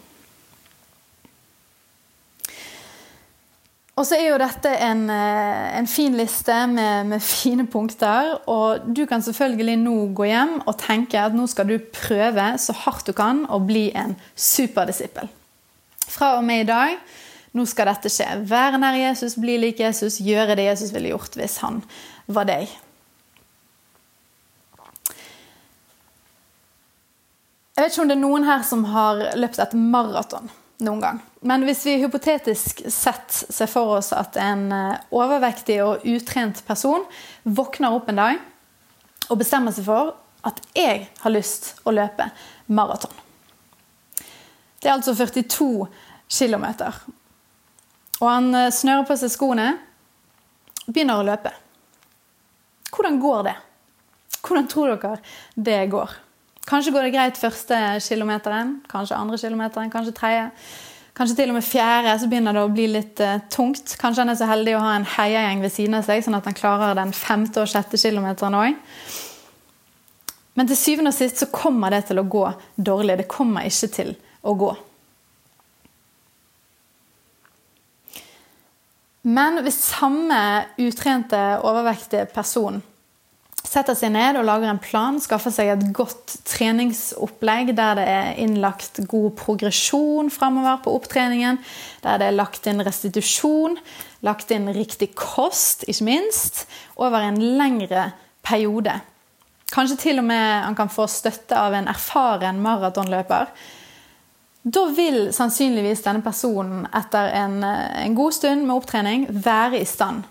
Og 3.94 4.08
så 4.08 4.16
er 4.16 4.32
jo 4.32 4.40
dette 4.40 4.72
en, 4.88 5.04
eh, 5.12 5.78
en 5.78 5.86
fin 5.86 6.16
liste 6.16 6.56
med, 6.66 7.12
med, 7.12 7.22
fine 7.44 7.68
punkter. 7.68 8.32
Og 8.48 8.88
du 8.88 9.04
kan 9.06 9.22
selvfølgelig 9.22 9.76
nå 9.84 10.00
gå 10.16 10.32
hjem 10.32 10.58
og 10.64 10.80
tenke 10.80 11.20
at 11.20 11.36
nå 11.36 11.46
skal 11.46 11.68
du 11.68 11.78
prøve 11.92 12.54
så 12.58 12.74
hardt 12.86 13.06
du 13.06 13.12
kan 13.12 13.44
å 13.46 13.60
bli 13.62 13.90
en 13.94 14.16
superdisippel. 14.34 15.28
Fra 16.14 16.36
og 16.38 16.44
med 16.46 16.64
i 16.64 16.68
dag 16.68 16.98
nå 17.54 17.66
skal 17.70 17.90
dette 17.90 18.10
skje. 18.10 18.26
Være 18.50 18.80
nær 18.82 18.96
Jesus, 18.98 19.36
bli 19.38 19.56
lik 19.62 19.82
Jesus, 19.82 20.18
gjøre 20.22 20.56
det 20.58 20.66
Jesus 20.68 20.90
ville 20.94 21.12
gjort 21.12 21.36
hvis 21.38 21.60
han 21.62 21.82
var 22.26 22.48
deg. 22.50 22.70
Jeg 27.74 27.82
vet 27.82 27.94
ikke 27.94 28.04
om 28.04 28.10
det 28.10 28.14
er 28.14 28.22
noen 28.22 28.46
her 28.46 28.62
som 28.66 28.84
har 28.86 29.22
løpt 29.38 29.58
et 29.62 29.74
maraton 29.74 30.50
noen 30.84 31.00
gang. 31.02 31.18
Men 31.46 31.66
hvis 31.66 31.82
vi 31.86 31.96
hypotetisk 32.02 32.84
sett 32.90 33.34
ser 33.34 33.70
for 33.70 33.96
oss 33.96 34.12
at 34.14 34.38
en 34.38 34.68
eh, 34.74 35.00
overvektig 35.14 35.80
og 35.82 36.06
utrent 36.06 36.62
person 36.66 37.06
våkner 37.42 37.94
opp 37.94 38.10
en 38.10 38.22
dag 38.22 38.40
og 39.30 39.40
bestemmer 39.42 39.74
seg 39.74 39.86
for 39.88 40.14
at 40.46 40.62
jeg 40.76 41.06
har 41.22 41.34
lyst 41.34 41.72
å 41.86 41.94
løpe 41.94 42.28
maraton. 42.66 43.23
Det 44.84 44.90
er 44.90 44.98
altså 44.98 45.14
42 45.16 45.86
km. 46.28 46.64
Og 48.20 48.28
han 48.28 48.50
eh, 48.54 48.72
snører 48.72 49.06
på 49.08 49.16
seg 49.16 49.32
skoene 49.32 49.68
og 50.84 50.90
begynner 50.92 51.22
å 51.22 51.24
løpe. 51.24 51.54
Hvordan 52.92 53.16
går 53.22 53.46
det? 53.48 53.54
Hvordan 54.44 54.66
tror 54.68 54.92
dere 54.92 55.14
det 55.56 55.78
går? 55.92 56.12
Kanskje 56.68 56.92
går 56.92 57.06
det 57.06 57.14
greit 57.14 57.40
første 57.40 57.78
kilometeren, 58.04 58.78
kanskje 58.88 59.16
andre 59.16 59.38
kilometeren, 59.40 59.92
kanskje 59.92 60.14
tredje. 60.16 60.44
Kanskje 61.16 61.36
til 61.38 61.52
og 61.52 61.56
med 61.56 61.64
fjerde, 61.64 62.12
så 62.18 62.28
begynner 62.28 62.56
det 62.56 62.62
å 62.64 62.72
bli 62.74 62.86
litt 62.90 63.20
uh, 63.22 63.36
tungt. 63.52 63.94
Kanskje 64.00 64.24
han 64.24 64.32
er 64.32 64.38
så 64.40 64.48
heldig 64.50 64.74
å 64.74 64.82
ha 64.82 64.94
en 64.98 65.06
heiagjeng 65.06 65.60
ved 65.62 65.72
siden 65.72 65.96
av 65.96 66.08
seg, 66.08 66.24
sånn 66.24 66.36
at 66.36 66.48
han 66.48 66.56
klarer 66.58 66.96
den 66.98 67.12
femte 67.14 67.62
og 67.62 67.70
sjette 67.70 68.00
kilometeren 68.00 68.56
òg. 68.58 68.80
Men 70.58 70.70
til 70.70 70.78
syvende 70.78 71.12
og 71.12 71.16
sist 71.16 71.40
så 71.40 71.50
kommer 71.54 71.94
det 71.94 72.04
til 72.08 72.18
å 72.18 72.26
gå 72.26 72.44
dårlig. 72.76 73.20
Det 73.22 73.30
kommer 73.30 73.68
ikke 73.68 73.92
til 73.94 74.14
å 74.44 74.54
gå. 74.60 74.72
Men 79.24 79.62
hvis 79.64 79.80
samme 79.80 80.40
utrente, 80.84 81.40
overvektige 81.64 82.28
person 82.32 82.82
setter 83.74 83.96
seg 83.96 84.12
ned 84.14 84.36
og 84.38 84.46
lager 84.46 84.70
en 84.70 84.80
plan, 84.82 85.16
skaffer 85.22 85.52
seg 85.54 85.70
et 85.72 85.84
godt 85.96 86.36
treningsopplegg 86.46 87.72
der 87.76 87.96
det 87.98 88.04
er 88.10 88.28
innlagt 88.42 89.00
god 89.10 89.32
progresjon 89.40 90.28
framover 90.32 90.82
på 90.84 90.92
opptreningen, 90.98 91.58
der 92.04 92.20
det 92.20 92.28
er 92.28 92.36
lagt 92.36 92.68
inn 92.70 92.84
restitusjon, 92.84 93.78
lagt 94.26 94.52
inn 94.54 94.68
riktig 94.76 95.14
kost, 95.18 95.86
ikke 95.88 96.06
minst, 96.06 96.66
over 97.00 97.24
en 97.24 97.40
lengre 97.58 98.10
periode. 98.44 99.00
Kanskje 99.74 99.98
til 100.04 100.20
og 100.22 100.28
med 100.28 100.68
han 100.68 100.76
kan 100.78 100.92
få 100.92 101.08
støtte 101.10 101.58
av 101.58 101.74
en 101.74 101.88
erfaren 101.90 102.60
maratonløper 102.62 103.48
da 104.64 104.86
vil 104.96 105.26
sannsynligvis 105.32 106.00
denne 106.06 106.22
personen 106.24 106.86
etter 106.96 107.28
en, 107.36 107.58
en, 107.64 108.14
god 108.16 108.32
stund 108.32 108.64
med 108.64 108.78
opptrening 108.78 109.26
være 109.28 109.82
i 109.82 109.88
stand 109.88 110.24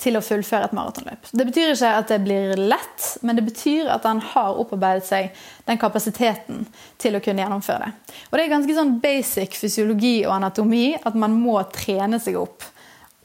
til 0.00 0.16
å 0.16 0.22
fullføre 0.24 0.70
et 0.70 0.74
maratonløp. 0.76 1.28
Det 1.28 1.44
betyr 1.50 1.74
ikke 1.74 1.90
at 1.98 2.08
det 2.08 2.18
blir 2.24 2.56
lett, 2.56 3.10
men 3.20 3.36
det 3.36 3.44
betyr 3.44 3.92
at 3.92 4.08
han 4.08 4.22
har 4.32 4.56
opparbeidet 4.60 5.04
seg 5.06 5.44
den 5.68 5.80
kapasiteten 5.80 6.64
til 7.00 7.16
å 7.16 7.22
kunne 7.24 7.44
gjennomføre 7.44 7.84
det. 7.84 8.16
Og 8.30 8.38
Det 8.38 8.46
er 8.46 8.54
ganske 8.56 8.78
sånn 8.80 8.96
basic 9.04 9.60
fysiologi 9.60 10.16
og 10.24 10.38
anatomi 10.38 10.86
at 10.96 11.16
man 11.16 11.36
må 11.36 11.60
trene 11.72 12.20
seg 12.24 12.40
opp 12.40 12.64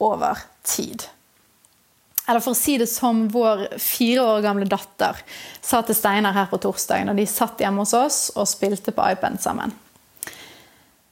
over 0.04 0.44
tid. 0.68 1.08
Eller 2.28 2.44
for 2.44 2.52
å 2.52 2.60
si 2.60 2.76
det 2.78 2.92
som 2.92 3.24
vår 3.32 3.70
fire 3.80 4.22
år 4.36 4.44
gamle 4.44 4.68
datter 4.68 5.16
sa 5.64 5.80
til 5.80 5.96
Steinar 5.96 6.36
her 6.36 6.52
på 6.52 6.60
torsdag 6.60 7.08
når 7.08 7.24
de 7.24 7.30
satt 7.30 7.64
hjemme 7.64 7.88
hos 7.88 7.96
oss 7.96 8.26
og 8.36 8.48
spilte 8.48 8.92
på 8.92 9.14
iPad 9.16 9.40
sammen. 9.40 9.72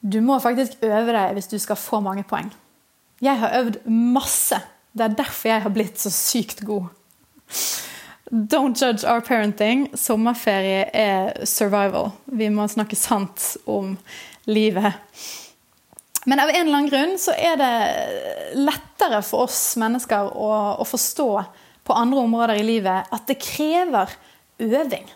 Du 0.00 0.20
må 0.22 0.38
faktisk 0.38 0.78
øve 0.82 1.12
deg 1.12 1.34
hvis 1.36 1.50
du 1.50 1.58
skal 1.58 1.78
få 1.80 2.00
mange 2.04 2.24
poeng. 2.28 2.52
Jeg 3.22 3.38
har 3.40 3.56
øvd 3.58 3.80
masse. 3.90 4.60
Det 4.94 5.04
er 5.04 5.18
derfor 5.18 5.48
jeg 5.48 5.62
har 5.62 5.74
blitt 5.74 6.00
så 6.00 6.10
sykt 6.10 6.62
god. 6.66 6.86
Don't 8.30 8.76
judge 8.76 9.08
our 9.08 9.20
parenting. 9.20 9.88
Sommerferie 9.96 10.86
er 10.94 11.44
survival. 11.46 12.12
Vi 12.26 12.48
må 12.52 12.68
snakke 12.68 12.96
sant 12.96 13.56
om 13.66 13.96
livet. 14.46 14.92
Men 16.28 16.42
av 16.42 16.50
en 16.52 16.60
eller 16.60 16.76
annen 16.76 16.90
grunn 16.92 17.14
så 17.20 17.32
er 17.32 17.56
det 17.56 18.58
lettere 18.58 19.22
for 19.24 19.46
oss 19.46 19.62
mennesker 19.80 20.28
å, 20.36 20.50
å 20.76 20.84
forstå 20.86 21.30
på 21.88 21.96
andre 21.96 22.24
områder 22.26 22.60
i 22.60 22.66
livet 22.66 23.08
at 23.14 23.24
det 23.30 23.38
krever 23.40 24.12
øving. 24.60 25.06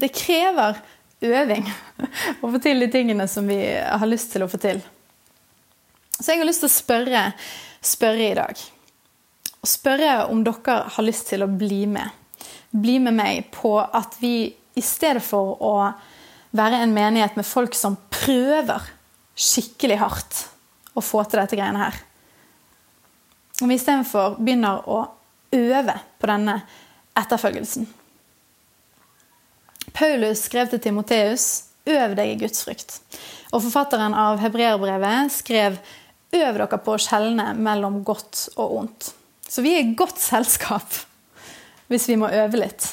Det 0.00 0.08
krever 0.16 0.80
øving 1.24 1.68
å 2.42 2.50
få 2.52 2.60
til 2.62 2.82
de 2.82 2.90
tingene 2.92 3.28
som 3.30 3.48
vi 3.48 3.60
har 3.74 4.08
lyst 4.08 4.32
til 4.34 4.44
å 4.44 4.50
få 4.50 4.60
til. 4.62 4.82
Så 6.18 6.32
jeg 6.32 6.42
har 6.42 6.48
lyst 6.48 6.62
til 6.62 6.70
å 6.70 6.76
spørre, 6.76 7.22
spørre 7.82 8.30
i 8.30 8.38
dag. 8.38 8.64
Og 9.62 9.70
spørre 9.70 10.16
om 10.30 10.42
dere 10.46 10.78
har 10.94 11.06
lyst 11.06 11.30
til 11.32 11.44
å 11.44 11.50
bli 11.50 11.84
med. 11.90 12.10
Bli 12.70 12.98
med 13.02 13.16
meg 13.18 13.48
på 13.54 13.76
at 13.82 14.16
vi 14.22 14.52
i 14.74 14.84
stedet 14.84 15.22
for 15.24 15.56
å 15.62 15.74
være 16.56 16.82
en 16.84 16.94
menighet 16.94 17.36
med 17.36 17.48
folk 17.48 17.74
som 17.76 17.96
prøver 18.12 18.84
skikkelig 19.34 19.98
hardt 20.00 20.40
å 20.94 21.02
få 21.04 21.24
til 21.24 21.40
dette 21.40 21.56
greiene 21.56 21.86
her. 21.86 21.98
Om 23.62 23.70
vi 23.70 23.78
istedenfor 23.78 24.38
begynner 24.40 24.84
å 24.90 25.02
øve 25.52 25.96
på 26.18 26.28
denne 26.28 26.58
etterfølgelsen. 27.18 27.86
Paulus 29.94 30.46
skrev 30.48 30.68
til 30.70 30.80
Timoteus 30.80 31.64
'Øv 31.86 32.14
deg 32.16 32.28
i 32.30 32.38
Guds 32.38 32.64
frykt'. 32.64 33.00
Og 33.52 33.62
forfatteren 33.62 34.14
av 34.14 34.38
hebreerbrevet 34.38 35.32
skrev 35.32 35.78
'Øv 36.32 36.58
dere 36.58 36.78
på 36.78 36.94
å 36.94 37.02
skjelne 37.02 37.54
mellom 37.54 38.04
godt 38.04 38.48
og 38.56 38.76
ondt'. 38.78 39.12
Så 39.48 39.62
vi 39.62 39.74
er 39.74 39.84
i 39.84 39.94
godt 39.94 40.18
selskap 40.18 40.94
hvis 41.88 42.08
vi 42.08 42.16
må 42.16 42.30
øve 42.32 42.56
litt. 42.56 42.86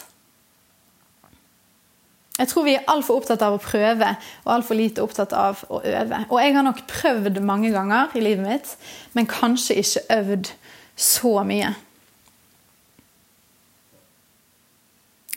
Jeg 2.40 2.48
tror 2.48 2.64
vi 2.64 2.74
er 2.76 2.88
altfor 2.88 3.20
opptatt 3.20 3.42
av 3.44 3.58
å 3.58 3.62
prøve 3.64 4.10
og 4.46 4.54
altfor 4.54 4.76
lite 4.80 5.04
opptatt 5.04 5.34
av 5.36 5.64
å 5.68 5.82
øve. 5.84 6.26
Og 6.30 6.40
jeg 6.40 6.56
har 6.56 6.64
nok 6.64 6.86
prøvd 6.88 7.40
mange 7.44 7.72
ganger 7.72 8.16
i 8.16 8.24
livet 8.24 8.48
mitt, 8.48 8.76
men 9.14 9.28
kanskje 9.28 9.80
ikke 9.82 10.06
øvd 10.20 10.52
så 10.96 11.44
mye. 11.44 11.74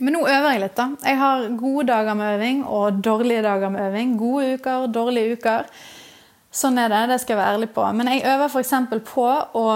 Men 0.01 0.17
nå 0.17 0.23
øver 0.25 0.55
jeg 0.55 0.63
litt, 0.63 0.77
da. 0.79 0.89
Jeg 1.05 1.19
har 1.21 1.49
gode 1.61 1.87
dager 1.91 2.17
med 2.19 2.37
øving 2.39 2.63
og 2.65 3.03
dårlige 3.05 3.43
dager 3.45 3.73
med 3.75 3.91
øving. 3.91 4.15
Gode 4.19 4.55
uker, 4.57 4.87
dårlige 4.93 5.37
uker. 5.37 5.69
Sånn 6.53 6.81
er 6.81 6.89
det. 6.93 7.03
Det 7.13 7.21
skal 7.23 7.37
jeg 7.37 7.43
være 7.43 7.59
ærlig 7.59 7.71
på. 7.77 7.85
Men 7.99 8.11
jeg 8.13 8.25
øver 8.33 8.49
f.eks. 8.49 8.75
på 9.13 9.29
å 9.61 9.67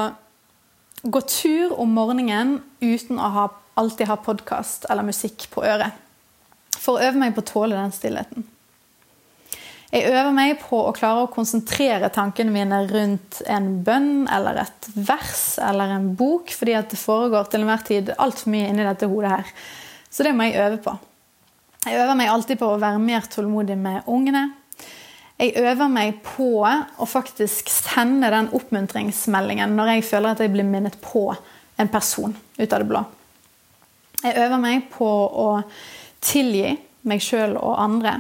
gå 1.07 1.23
tur 1.29 1.77
om 1.79 1.93
morgenen 1.95 2.59
uten 2.81 3.21
å 3.21 3.31
ha, 3.37 3.47
alltid 3.77 4.09
ha 4.11 4.17
podkast 4.19 4.89
eller 4.91 5.07
musikk 5.07 5.49
på 5.53 5.63
øret 5.67 6.03
for 6.87 6.97
å 6.97 7.09
øve 7.09 7.19
meg 7.21 7.35
på 7.35 7.43
å 7.43 7.51
tåle 7.51 7.79
den 7.79 7.95
stillheten. 7.95 8.47
Jeg 9.95 10.11
øver 10.11 10.33
meg 10.35 10.57
på 10.61 10.81
å 10.83 10.93
klare 10.95 11.25
å 11.25 11.31
konsentrere 11.33 12.11
tankene 12.13 12.53
mine 12.53 12.83
rundt 12.91 13.39
en 13.49 13.69
bønn 13.87 14.27
eller 14.35 14.65
et 14.65 14.89
vers 14.95 15.57
eller 15.63 15.95
en 15.95 16.11
bok, 16.19 16.51
fordi 16.53 16.75
at 16.77 16.91
det 16.93 17.01
foregår 17.01 17.47
til 17.51 17.63
enhver 17.63 17.85
tid 17.87 18.11
altfor 18.19 18.53
mye 18.53 18.73
inni 18.73 18.87
dette 18.87 19.09
hodet 19.11 19.37
her. 19.37 19.53
Så 20.17 20.25
det 20.25 20.33
må 20.33 20.47
jeg 20.49 20.57
øve 20.65 20.79
på. 20.81 20.95
Jeg 21.85 22.01
øver 22.01 22.17
meg 22.17 22.31
alltid 22.33 22.57
på 22.59 22.71
å 22.73 22.79
være 22.81 23.01
mer 23.03 23.27
tålmodig 23.29 23.77
med 23.77 24.07
ungene. 24.09 24.47
Jeg 25.37 25.53
øver 25.61 25.91
meg 25.93 26.23
på 26.25 26.65
å 26.65 27.07
faktisk 27.07 27.69
sende 27.69 28.31
den 28.33 28.49
oppmuntringsmeldingen 28.57 29.75
når 29.77 29.91
jeg 29.93 30.07
føler 30.09 30.33
at 30.33 30.41
jeg 30.41 30.55
blir 30.55 30.65
minnet 30.65 30.97
på 31.05 31.29
en 31.77 31.91
person 31.93 32.33
ut 32.33 32.73
av 32.73 32.81
det 32.81 32.89
blå. 32.89 33.03
Jeg 34.23 34.39
øver 34.47 34.63
meg 34.63 34.89
på 34.95 35.11
å 35.45 35.51
tilgi 36.25 36.73
meg 37.07 37.21
sjøl 37.21 37.59
og 37.61 37.77
andre. 37.85 38.17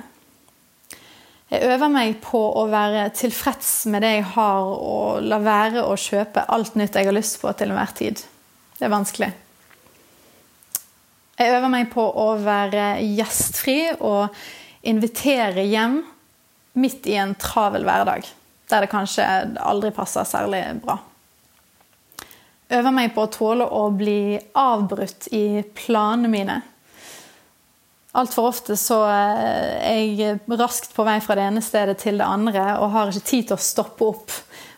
Jeg 1.49 1.65
øver 1.65 1.89
meg 1.95 2.21
på 2.21 2.43
å 2.61 2.67
være 2.69 3.09
tilfreds 3.17 3.73
med 3.89 4.05
det 4.05 4.13
jeg 4.19 4.29
har, 4.35 4.69
og 4.69 5.25
la 5.25 5.41
være 5.41 5.87
å 5.87 5.97
kjøpe 5.97 6.45
alt 6.53 6.77
nytt 6.77 7.01
jeg 7.01 7.09
har 7.09 7.17
lyst 7.17 7.41
på 7.41 7.57
til 7.57 7.73
enhver 7.73 7.97
tid. 7.97 8.21
Det 8.77 8.85
er 8.85 8.93
vanskelig. 8.93 9.33
Jeg 11.37 11.53
øver 11.53 11.68
meg 11.72 11.90
på 11.92 12.05
å 12.05 12.29
være 12.40 12.96
gjestfri 13.05 13.81
og 13.99 14.37
invitere 14.87 15.66
hjem 15.68 16.01
midt 16.81 17.09
i 17.11 17.16
en 17.20 17.35
travel 17.40 17.85
hverdag, 17.85 18.25
der 18.70 18.85
det 18.85 18.92
kanskje 18.92 19.27
aldri 19.61 19.92
passer 19.96 20.25
særlig 20.29 20.62
bra. 20.85 20.99
Øver 22.72 22.94
meg 22.94 23.12
på 23.14 23.27
å 23.27 23.31
tåle 23.31 23.66
å 23.68 23.85
bli 23.94 24.38
avbrutt 24.59 25.29
i 25.37 25.62
planene 25.77 26.33
mine 26.33 26.62
Altfor 28.16 28.49
ofte 28.49 28.79
så 28.81 29.03
er 29.05 29.99
jeg 30.16 30.38
raskt 30.49 30.94
på 30.96 31.05
vei 31.05 31.18
fra 31.20 31.35
det 31.37 31.51
ene 31.51 31.62
stedet 31.64 31.99
til 32.01 32.16
det 32.16 32.25
andre 32.25 32.62
og 32.81 32.94
har 32.94 33.11
ikke 33.12 33.29
tid 33.29 33.51
til 33.51 33.59
å 33.59 33.61
stoppe 33.61 34.09
opp 34.09 34.33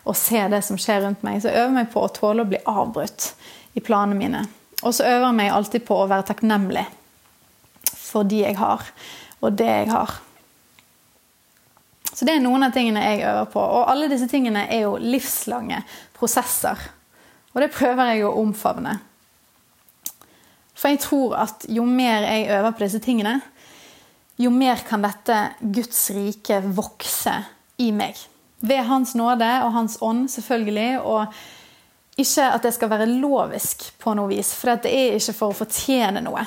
og 0.09 0.17
se 0.17 0.41
det 0.51 0.59
som 0.67 0.79
skjer 0.79 1.05
rundt 1.05 1.23
meg. 1.23 1.39
Så 1.39 1.47
jeg 1.47 1.61
øver 1.61 1.77
meg 1.77 1.91
på 1.93 2.03
å 2.03 2.11
tåle 2.11 2.43
å 2.43 2.49
bli 2.49 2.59
avbrutt 2.67 3.29
i 3.79 3.83
planene 3.83 4.19
mine. 4.19 4.41
Og 4.83 4.95
så 4.95 5.07
øver 5.07 5.27
jeg 5.27 5.37
meg 5.41 5.51
alltid 5.51 5.85
på 5.87 5.97
å 5.99 6.07
være 6.09 6.29
takknemlig 6.29 6.85
for 8.09 8.25
de 8.25 8.41
jeg 8.41 8.55
har, 8.57 8.85
og 9.43 9.57
det 9.59 9.67
jeg 9.67 9.89
har. 9.91 10.15
Så 12.09 12.25
det 12.27 12.35
er 12.35 12.41
noen 12.43 12.65
av 12.65 12.73
tingene 12.75 13.03
jeg 13.05 13.21
øver 13.27 13.51
på. 13.53 13.61
Og 13.61 13.91
alle 13.91 14.09
disse 14.11 14.27
tingene 14.27 14.65
er 14.67 14.87
jo 14.87 14.97
livslange 14.99 15.83
prosesser. 16.17 16.79
Og 17.53 17.61
det 17.63 17.69
prøver 17.71 18.13
jeg 18.13 18.25
å 18.27 18.33
omfavne. 18.41 18.97
For 20.79 20.91
jeg 20.91 21.03
tror 21.03 21.37
at 21.43 21.67
jo 21.71 21.85
mer 21.87 22.25
jeg 22.25 22.49
øver 22.55 22.75
på 22.75 22.83
disse 22.85 23.01
tingene, 23.03 23.37
jo 24.39 24.51
mer 24.55 24.79
kan 24.87 25.03
dette 25.03 25.37
Guds 25.59 26.05
rike 26.15 26.61
vokse 26.75 27.35
i 27.83 27.89
meg. 27.95 28.19
Ved 28.63 28.83
Hans 28.87 29.15
nåde 29.15 29.47
og 29.65 29.73
Hans 29.75 29.97
ånd, 30.03 30.27
selvfølgelig. 30.31 31.01
Og 31.03 31.33
ikke 32.19 32.45
at 32.53 32.65
det 32.65 32.73
skal 32.75 32.91
være 32.91 33.09
lovisk 33.09 33.89
på 34.01 34.13
noe 34.17 34.31
vis, 34.31 34.51
for 34.57 34.75
det 34.83 34.91
er 34.91 35.17
ikke 35.17 35.35
for 35.37 35.53
å 35.53 35.59
fortjene 35.61 36.23
noe. 36.25 36.45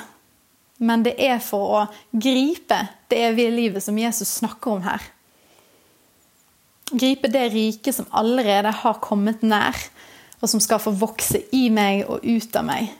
Men 0.83 1.03
det 1.05 1.15
er 1.21 1.37
for 1.43 1.75
å 1.77 1.83
gripe 2.11 2.79
det 3.11 3.19
evige 3.29 3.53
livet 3.53 3.85
som 3.85 3.97
Jesus 3.97 4.39
snakker 4.39 4.73
om 4.73 4.81
her. 4.85 5.03
Gripe 6.93 7.29
det 7.31 7.47
riket 7.53 7.95
som 7.95 8.09
allerede 8.11 8.73
har 8.83 8.99
kommet 9.01 9.45
nær, 9.45 9.77
og 10.41 10.51
som 10.51 10.61
skal 10.61 10.81
få 10.83 10.91
vokse 10.99 11.39
i 11.55 11.69
meg 11.71 12.03
og 12.11 12.25
ut 12.25 12.59
av 12.59 12.67
meg 12.67 12.91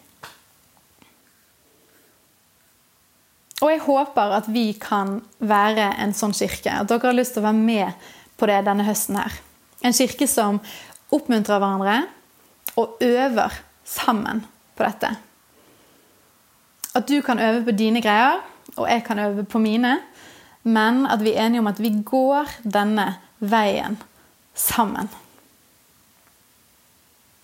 Og 3.64 3.72
jeg 3.72 3.84
håper 3.86 4.34
at 4.36 4.50
vi 4.52 4.66
kan 4.76 5.22
være 5.40 5.86
en 6.04 6.12
sånn 6.16 6.36
kirke. 6.36 6.74
At 6.82 6.90
dere 6.92 7.08
har 7.08 7.16
lyst 7.16 7.38
til 7.38 7.44
å 7.44 7.48
være 7.48 7.62
med 7.64 8.10
på 8.36 8.50
det 8.50 8.60
denne 8.68 8.84
høsten 8.84 9.16
her. 9.16 9.38
En 9.88 9.96
kirke 9.96 10.28
som 10.28 10.60
oppmuntrer 11.14 11.62
hverandre 11.62 12.02
og 12.80 12.98
øver 13.02 13.54
sammen 13.86 14.44
på 14.76 14.86
dette. 14.86 15.12
At 16.94 17.08
du 17.10 17.22
kan 17.26 17.40
øve 17.40 17.64
på 17.66 17.76
dine 17.78 18.02
greier, 18.02 18.42
og 18.76 18.90
jeg 18.90 19.04
kan 19.06 19.20
øve 19.20 19.46
på 19.46 19.60
mine. 19.60 19.98
Men 20.64 21.06
at 21.06 21.24
vi 21.24 21.34
er 21.34 21.46
enige 21.46 21.60
om 21.60 21.68
at 21.68 21.82
vi 21.82 21.92
går 22.06 22.50
denne 22.64 23.08
veien 23.40 23.98
sammen. 24.56 25.10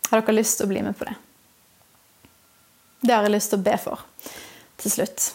Har 0.10 0.22
dere 0.22 0.38
lyst 0.39 0.58
til 0.58 0.65
å 0.65 0.72
bli 0.72 0.82
med 0.86 0.96
på 0.98 1.06
det? 1.10 1.18
Det 3.02 3.13
har 3.13 3.26
jeg 3.28 3.36
lyst 3.36 3.54
til 3.54 3.60
å 3.60 3.65
be 3.68 3.76
for 3.80 4.06
til 4.80 4.94
slutt. 4.94 5.34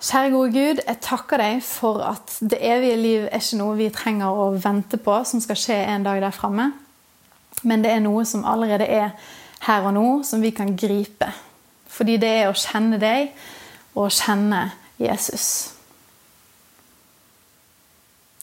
Kjære 0.00 0.30
gode 0.32 0.52
Gud, 0.54 0.78
jeg 0.80 0.96
takker 1.04 1.36
deg 1.42 1.58
for 1.60 1.98
at 2.00 2.38
det 2.40 2.56
evige 2.64 2.96
liv 2.96 3.24
er 3.26 3.42
ikke 3.42 3.56
noe 3.58 3.74
vi 3.76 3.88
trenger 3.92 4.32
å 4.32 4.46
vente 4.56 4.96
på 4.96 5.18
som 5.28 5.42
skal 5.44 5.58
skje 5.60 5.76
en 5.92 6.06
dag 6.06 6.22
der 6.22 6.32
framme. 6.32 6.70
Men 7.68 7.84
det 7.84 7.90
er 7.92 8.00
noe 8.00 8.22
som 8.24 8.46
allerede 8.48 8.86
er 8.88 9.10
her 9.66 9.88
og 9.90 9.92
nå, 9.92 10.04
som 10.24 10.40
vi 10.40 10.54
kan 10.56 10.72
gripe. 10.72 11.28
Fordi 11.92 12.14
det 12.22 12.30
er 12.38 12.48
å 12.48 12.56
kjenne 12.56 12.96
deg 13.02 13.34
og 13.92 14.08
kjenne 14.16 14.62
Jesus. 14.96 15.50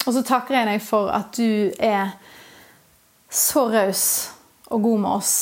Og 0.06 0.14
så 0.14 0.24
takker 0.30 0.60
jeg 0.60 0.70
deg 0.70 0.86
for 0.86 1.10
at 1.10 1.34
du 1.42 1.74
er 1.82 2.14
så 3.34 3.66
raus 3.74 4.06
og 4.70 4.86
god 4.86 5.04
med 5.08 5.10
oss. 5.16 5.34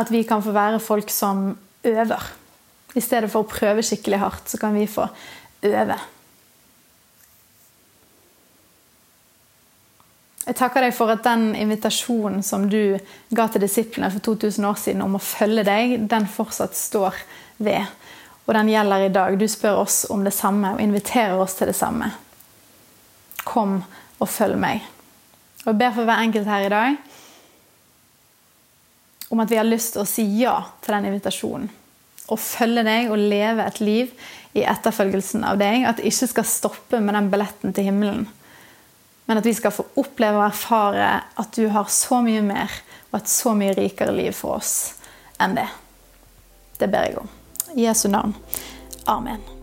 At 0.00 0.08
vi 0.08 0.24
kan 0.24 0.40
få 0.40 0.56
være 0.56 0.80
folk 0.80 1.12
som 1.12 1.50
øver. 1.84 2.32
I 2.96 3.02
stedet 3.04 3.28
for 3.32 3.44
å 3.44 3.50
prøve 3.50 3.84
skikkelig 3.84 4.20
hardt, 4.22 4.48
så 4.48 4.60
kan 4.60 4.76
vi 4.76 4.86
få 4.88 5.04
øve. 5.68 5.98
Jeg 10.46 10.54
takker 10.60 10.84
deg 10.86 10.94
for 10.94 11.10
at 11.10 11.24
den 11.26 11.48
invitasjonen 11.58 12.44
som 12.46 12.68
du 12.70 12.96
ga 13.34 13.48
til 13.50 13.64
disiplene 13.64 14.12
for 14.14 14.22
2000 14.22 14.68
år 14.68 14.76
siden 14.78 15.02
om 15.02 15.18
å 15.18 15.22
følge 15.22 15.64
deg, 15.66 15.96
den 16.06 16.28
fortsatt 16.30 16.78
står 16.78 17.18
ved. 17.66 17.82
Og 18.46 18.54
den 18.54 18.70
gjelder 18.70 19.08
i 19.08 19.10
dag. 19.10 19.34
Du 19.34 19.48
spør 19.50 19.82
oss 19.82 20.04
om 20.14 20.22
det 20.22 20.32
samme 20.36 20.76
og 20.76 20.82
inviterer 20.82 21.34
oss 21.42 21.58
til 21.58 21.66
det 21.66 21.74
samme. 21.74 22.12
Kom 23.42 23.80
og 24.22 24.30
følg 24.30 24.54
meg. 24.62 24.86
Og 25.64 25.72
Jeg 25.72 25.80
ber 25.82 25.96
for 25.96 26.06
hver 26.06 26.22
enkelt 26.22 26.46
her 26.46 26.68
i 26.68 26.72
dag 26.72 27.02
om 29.34 29.42
at 29.42 29.50
vi 29.50 29.58
har 29.58 29.66
lyst 29.66 29.96
til 29.96 30.04
å 30.04 30.06
si 30.06 30.22
ja 30.38 30.54
til 30.78 30.94
den 30.94 31.08
invitasjonen. 31.10 31.66
Å 32.26 32.38
følge 32.40 32.82
deg 32.86 33.12
og 33.12 33.22
leve 33.22 33.66
et 33.66 33.80
liv 33.80 34.26
i 34.56 34.64
etterfølgelsen 34.66 35.44
av 35.46 35.60
deg. 35.60 35.84
At 35.86 36.00
det 36.00 36.10
ikke 36.10 36.30
skal 36.32 36.48
stoppe 36.48 37.00
med 37.02 37.14
den 37.16 37.30
billetten 37.32 37.74
til 37.76 37.90
himmelen. 37.90 38.26
Men 39.26 39.40
at 39.40 39.46
vi 39.46 39.54
skal 39.58 39.74
få 39.74 39.88
oppleve 39.98 40.38
og 40.38 40.48
erfare 40.48 41.08
at 41.34 41.58
du 41.58 41.66
har 41.74 41.90
så 41.90 42.20
mye 42.22 42.44
mer 42.46 42.70
og 43.10 43.20
et 43.20 43.32
så 43.32 43.56
mye 43.58 43.74
rikere 43.74 44.14
liv 44.14 44.34
for 44.36 44.60
oss 44.60 44.76
enn 45.42 45.58
det. 45.58 45.66
Det 46.78 46.88
ber 46.92 47.10
jeg 47.10 47.20
om. 47.24 47.34
I 47.74 47.88
Jesu 47.88 48.08
navn. 48.12 48.36
Amen. 49.10 49.55